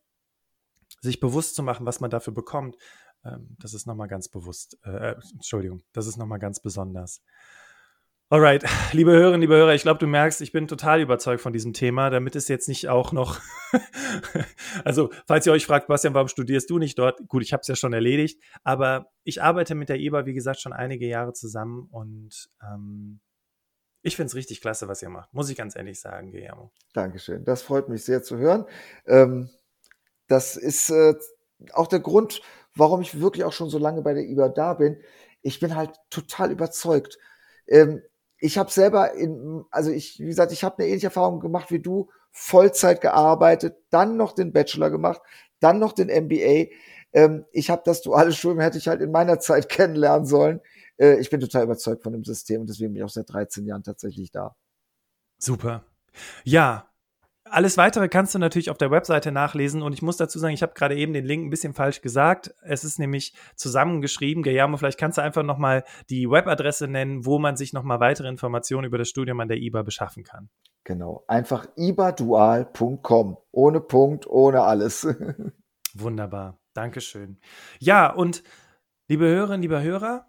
sich 1.00 1.20
bewusst 1.20 1.54
zu 1.54 1.62
machen, 1.62 1.86
was 1.86 2.00
man 2.00 2.10
dafür 2.10 2.32
bekommt, 2.32 2.76
ähm, 3.24 3.56
das 3.58 3.74
ist 3.74 3.86
nochmal 3.86 4.08
ganz 4.08 4.28
bewusst, 4.28 4.78
äh, 4.84 5.10
äh 5.10 5.16
Entschuldigung, 5.32 5.82
das 5.92 6.06
ist 6.06 6.16
nochmal 6.16 6.38
ganz 6.38 6.60
besonders. 6.60 7.22
Alright, 8.28 8.64
liebe 8.90 9.12
Hörerinnen, 9.12 9.40
liebe 9.40 9.54
Hörer, 9.54 9.74
ich 9.74 9.82
glaube, 9.82 10.00
du 10.00 10.08
merkst, 10.08 10.40
ich 10.40 10.50
bin 10.50 10.66
total 10.66 11.00
überzeugt 11.00 11.40
von 11.40 11.52
diesem 11.52 11.72
Thema, 11.72 12.10
damit 12.10 12.34
es 12.34 12.48
jetzt 12.48 12.66
nicht 12.66 12.88
auch 12.88 13.12
noch, 13.12 13.40
also 14.84 15.10
falls 15.28 15.46
ihr 15.46 15.52
euch 15.52 15.64
fragt, 15.64 15.86
Bastian, 15.86 16.12
warum 16.12 16.26
studierst 16.26 16.68
du 16.68 16.78
nicht 16.78 16.98
dort? 16.98 17.20
Gut, 17.28 17.44
ich 17.44 17.52
habe 17.52 17.60
es 17.60 17.68
ja 17.68 17.76
schon 17.76 17.92
erledigt, 17.92 18.42
aber 18.64 19.12
ich 19.22 19.44
arbeite 19.44 19.76
mit 19.76 19.88
der 19.90 20.00
EBA, 20.00 20.26
wie 20.26 20.32
gesagt, 20.32 20.60
schon 20.60 20.72
einige 20.72 21.06
Jahre 21.06 21.34
zusammen 21.34 21.86
und 21.92 22.50
ähm, 22.64 23.20
ich 24.02 24.16
finde 24.16 24.26
es 24.26 24.34
richtig 24.34 24.60
klasse, 24.60 24.88
was 24.88 25.02
ihr 25.02 25.08
macht, 25.08 25.32
muss 25.32 25.48
ich 25.48 25.56
ganz 25.56 25.76
ehrlich 25.76 26.00
sagen, 26.00 26.32
Guillermo. 26.32 26.72
Dankeschön, 26.94 27.44
das 27.44 27.62
freut 27.62 27.88
mich 27.88 28.04
sehr 28.04 28.24
zu 28.24 28.38
hören. 28.38 28.64
Ähm, 29.06 29.50
das 30.26 30.56
ist 30.56 30.90
äh, 30.90 31.14
auch 31.74 31.86
der 31.86 32.00
Grund, 32.00 32.42
warum 32.74 33.02
ich 33.02 33.20
wirklich 33.20 33.44
auch 33.44 33.52
schon 33.52 33.70
so 33.70 33.78
lange 33.78 34.02
bei 34.02 34.14
der 34.14 34.24
EBA 34.24 34.48
da 34.48 34.74
bin. 34.74 35.00
Ich 35.42 35.60
bin 35.60 35.76
halt 35.76 35.92
total 36.10 36.50
überzeugt. 36.50 37.18
Ähm, 37.68 38.02
ich 38.38 38.58
habe 38.58 38.70
selber 38.70 39.14
in, 39.14 39.64
also 39.70 39.90
ich, 39.90 40.18
wie 40.20 40.26
gesagt, 40.26 40.52
ich 40.52 40.64
habe 40.64 40.78
eine 40.78 40.88
ähnliche 40.88 41.06
Erfahrung 41.06 41.40
gemacht 41.40 41.70
wie 41.70 41.80
du, 41.80 42.10
Vollzeit 42.32 43.00
gearbeitet, 43.00 43.76
dann 43.90 44.16
noch 44.16 44.32
den 44.32 44.52
Bachelor 44.52 44.90
gemacht, 44.90 45.22
dann 45.60 45.78
noch 45.78 45.92
den 45.92 46.08
MBA. 46.08 46.70
Ähm, 47.12 47.46
ich 47.52 47.70
habe 47.70 47.82
das 47.84 48.02
duale 48.02 48.32
Studium 48.32 48.60
hätte 48.60 48.78
ich 48.78 48.88
halt 48.88 49.00
in 49.00 49.10
meiner 49.10 49.40
Zeit 49.40 49.68
kennenlernen 49.70 50.26
sollen. 50.26 50.60
Äh, 50.98 51.18
ich 51.18 51.30
bin 51.30 51.40
total 51.40 51.64
überzeugt 51.64 52.02
von 52.02 52.12
dem 52.12 52.24
System 52.24 52.60
und 52.60 52.68
deswegen 52.68 52.92
bin 52.92 53.02
ich 53.02 53.04
auch 53.04 53.10
seit 53.10 53.32
13 53.32 53.64
Jahren 53.64 53.82
tatsächlich 53.82 54.30
da. 54.30 54.54
Super. 55.38 55.84
Ja, 56.44 56.90
alles 57.50 57.76
weitere 57.76 58.08
kannst 58.08 58.34
du 58.34 58.38
natürlich 58.38 58.70
auf 58.70 58.78
der 58.78 58.90
Webseite 58.90 59.32
nachlesen 59.32 59.82
und 59.82 59.92
ich 59.92 60.02
muss 60.02 60.16
dazu 60.16 60.38
sagen, 60.38 60.54
ich 60.54 60.62
habe 60.62 60.74
gerade 60.74 60.96
eben 60.96 61.12
den 61.12 61.24
Link 61.24 61.46
ein 61.46 61.50
bisschen 61.50 61.74
falsch 61.74 62.00
gesagt. 62.00 62.54
Es 62.62 62.84
ist 62.84 62.98
nämlich 62.98 63.34
zusammengeschrieben. 63.54 64.42
Guillermo, 64.42 64.76
vielleicht 64.76 64.98
kannst 64.98 65.18
du 65.18 65.22
einfach 65.22 65.42
nochmal 65.42 65.84
die 66.10 66.30
Webadresse 66.30 66.88
nennen, 66.88 67.24
wo 67.26 67.38
man 67.38 67.56
sich 67.56 67.72
nochmal 67.72 68.00
weitere 68.00 68.28
Informationen 68.28 68.84
über 68.84 68.98
das 68.98 69.08
Studium 69.08 69.40
an 69.40 69.48
der 69.48 69.58
IBA 69.58 69.82
beschaffen 69.82 70.24
kann. 70.24 70.48
Genau, 70.84 71.24
einfach 71.26 71.66
ibadual.com. 71.76 73.38
Ohne 73.50 73.80
Punkt, 73.80 74.26
ohne 74.26 74.62
alles. 74.62 75.06
Wunderbar, 75.94 76.58
Dankeschön. 76.74 77.38
Ja, 77.78 78.12
und 78.12 78.42
liebe 79.08 79.26
Hörerinnen, 79.26 79.62
liebe 79.62 79.82
Hörer, 79.82 80.26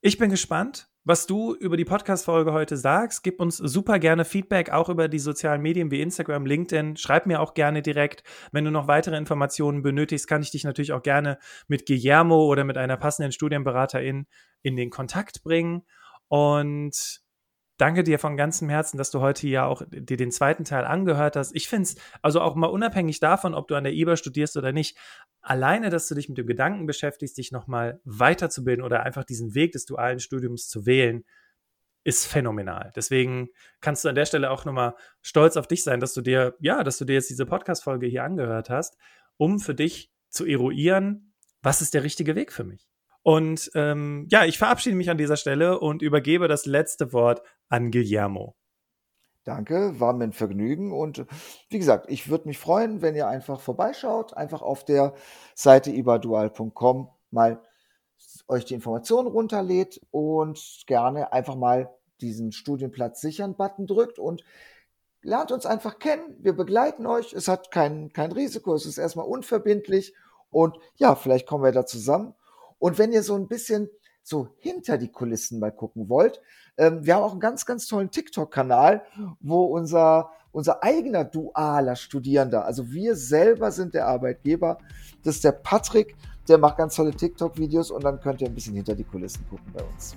ich 0.00 0.18
bin 0.18 0.30
gespannt, 0.30 0.91
was 1.04 1.26
du 1.26 1.54
über 1.54 1.76
die 1.76 1.84
Podcast-Folge 1.84 2.52
heute 2.52 2.76
sagst. 2.76 3.24
Gib 3.24 3.40
uns 3.40 3.56
super 3.56 3.98
gerne 3.98 4.24
Feedback, 4.24 4.70
auch 4.70 4.88
über 4.88 5.08
die 5.08 5.18
sozialen 5.18 5.60
Medien 5.60 5.90
wie 5.90 6.00
Instagram, 6.00 6.46
LinkedIn. 6.46 6.96
Schreib 6.96 7.26
mir 7.26 7.40
auch 7.40 7.54
gerne 7.54 7.82
direkt. 7.82 8.22
Wenn 8.52 8.64
du 8.64 8.70
noch 8.70 8.86
weitere 8.86 9.16
Informationen 9.16 9.82
benötigst, 9.82 10.28
kann 10.28 10.42
ich 10.42 10.50
dich 10.50 10.64
natürlich 10.64 10.92
auch 10.92 11.02
gerne 11.02 11.38
mit 11.66 11.86
Guillermo 11.86 12.44
oder 12.44 12.64
mit 12.64 12.78
einer 12.78 12.96
passenden 12.96 13.32
Studienberaterin 13.32 14.26
in 14.62 14.76
den 14.76 14.90
Kontakt 14.90 15.42
bringen. 15.42 15.82
Und 16.28 17.21
danke 17.76 18.04
dir 18.04 18.18
von 18.18 18.36
ganzem 18.36 18.68
Herzen, 18.68 18.98
dass 18.98 19.10
du 19.10 19.20
heute 19.20 19.48
ja 19.48 19.66
auch 19.66 19.82
dir 19.90 20.16
den 20.16 20.30
zweiten 20.30 20.64
Teil 20.64 20.84
angehört 20.84 21.36
hast. 21.36 21.54
Ich 21.54 21.68
finde 21.68 21.84
es, 21.84 21.96
also 22.20 22.40
auch 22.40 22.54
mal 22.54 22.66
unabhängig 22.66 23.20
davon, 23.20 23.54
ob 23.54 23.68
du 23.68 23.74
an 23.74 23.84
der 23.84 23.92
IBA 23.92 24.16
studierst 24.16 24.56
oder 24.56 24.72
nicht, 24.72 24.96
alleine, 25.40 25.90
dass 25.90 26.08
du 26.08 26.14
dich 26.14 26.28
mit 26.28 26.38
dem 26.38 26.46
Gedanken 26.46 26.86
beschäftigst, 26.86 27.36
dich 27.38 27.52
nochmal 27.52 28.00
weiterzubilden 28.04 28.84
oder 28.84 29.02
einfach 29.02 29.24
diesen 29.24 29.54
Weg 29.54 29.72
des 29.72 29.84
dualen 29.86 30.20
Studiums 30.20 30.68
zu 30.68 30.86
wählen, 30.86 31.24
ist 32.04 32.26
phänomenal. 32.26 32.92
Deswegen 32.96 33.50
kannst 33.80 34.04
du 34.04 34.08
an 34.08 34.14
der 34.14 34.26
Stelle 34.26 34.50
auch 34.50 34.64
nochmal 34.64 34.94
stolz 35.20 35.56
auf 35.56 35.68
dich 35.68 35.84
sein, 35.84 36.00
dass 36.00 36.14
du 36.14 36.20
dir, 36.20 36.56
ja, 36.60 36.82
dass 36.82 36.98
du 36.98 37.04
dir 37.04 37.14
jetzt 37.14 37.30
diese 37.30 37.46
Podcast-Folge 37.46 38.06
hier 38.06 38.24
angehört 38.24 38.70
hast, 38.70 38.96
um 39.36 39.60
für 39.60 39.74
dich 39.74 40.10
zu 40.28 40.44
eruieren, 40.44 41.32
was 41.62 41.80
ist 41.80 41.94
der 41.94 42.02
richtige 42.02 42.34
Weg 42.34 42.52
für 42.52 42.64
mich. 42.64 42.88
Und 43.22 43.70
ähm, 43.74 44.26
ja, 44.30 44.44
ich 44.44 44.58
verabschiede 44.58 44.96
mich 44.96 45.08
an 45.08 45.18
dieser 45.18 45.36
Stelle 45.36 45.78
und 45.78 46.02
übergebe 46.02 46.48
das 46.48 46.66
letzte 46.66 47.12
Wort 47.12 47.42
an 47.72 47.90
Guillermo. 47.90 48.54
Danke, 49.44 49.98
war 49.98 50.12
mir 50.12 50.24
ein 50.24 50.32
Vergnügen. 50.32 50.92
Und 50.92 51.26
wie 51.70 51.78
gesagt, 51.78 52.06
ich 52.08 52.28
würde 52.28 52.46
mich 52.46 52.58
freuen, 52.58 53.02
wenn 53.02 53.16
ihr 53.16 53.26
einfach 53.26 53.60
vorbeischaut, 53.60 54.36
einfach 54.36 54.62
auf 54.62 54.84
der 54.84 55.14
Seite 55.54 55.90
ibadual.com 55.90 57.08
mal 57.30 57.60
euch 58.46 58.64
die 58.66 58.74
Informationen 58.74 59.26
runterlädt 59.26 60.00
und 60.10 60.84
gerne 60.86 61.32
einfach 61.32 61.56
mal 61.56 61.90
diesen 62.20 62.52
Studienplatz 62.52 63.20
sichern 63.20 63.56
Button 63.56 63.86
drückt 63.86 64.20
und 64.20 64.44
lernt 65.22 65.50
uns 65.50 65.66
einfach 65.66 65.98
kennen. 65.98 66.36
Wir 66.38 66.52
begleiten 66.52 67.06
euch. 67.06 67.32
Es 67.32 67.48
hat 67.48 67.72
kein, 67.72 68.12
kein 68.12 68.30
Risiko. 68.30 68.74
Es 68.74 68.86
ist 68.86 68.98
erstmal 68.98 69.26
unverbindlich. 69.26 70.14
Und 70.50 70.76
ja, 70.96 71.16
vielleicht 71.16 71.48
kommen 71.48 71.64
wir 71.64 71.72
da 71.72 71.84
zusammen 71.86 72.34
und 72.82 72.98
wenn 72.98 73.12
ihr 73.12 73.22
so 73.22 73.36
ein 73.36 73.46
bisschen 73.46 73.88
so 74.22 74.48
hinter 74.58 74.98
die 74.98 75.08
Kulissen 75.10 75.58
mal 75.58 75.72
gucken 75.72 76.08
wollt, 76.08 76.40
ähm, 76.76 77.04
wir 77.04 77.14
haben 77.14 77.22
auch 77.22 77.32
einen 77.32 77.40
ganz, 77.40 77.66
ganz 77.66 77.86
tollen 77.86 78.10
TikTok-Kanal, 78.10 79.02
wo 79.40 79.64
unser, 79.64 80.30
unser 80.52 80.82
eigener 80.82 81.24
dualer 81.24 81.96
Studierender, 81.96 82.64
also 82.64 82.90
wir 82.90 83.16
selber 83.16 83.70
sind 83.70 83.94
der 83.94 84.06
Arbeitgeber, 84.06 84.78
das 85.22 85.36
ist 85.36 85.44
der 85.44 85.52
Patrick, 85.52 86.16
der 86.48 86.58
macht 86.58 86.78
ganz 86.78 86.96
tolle 86.96 87.12
TikTok-Videos 87.12 87.90
und 87.90 88.04
dann 88.04 88.20
könnt 88.20 88.40
ihr 88.40 88.48
ein 88.48 88.54
bisschen 88.54 88.74
hinter 88.74 88.94
die 88.94 89.04
Kulissen 89.04 89.46
gucken 89.48 89.72
bei 89.72 89.82
uns. 89.82 90.16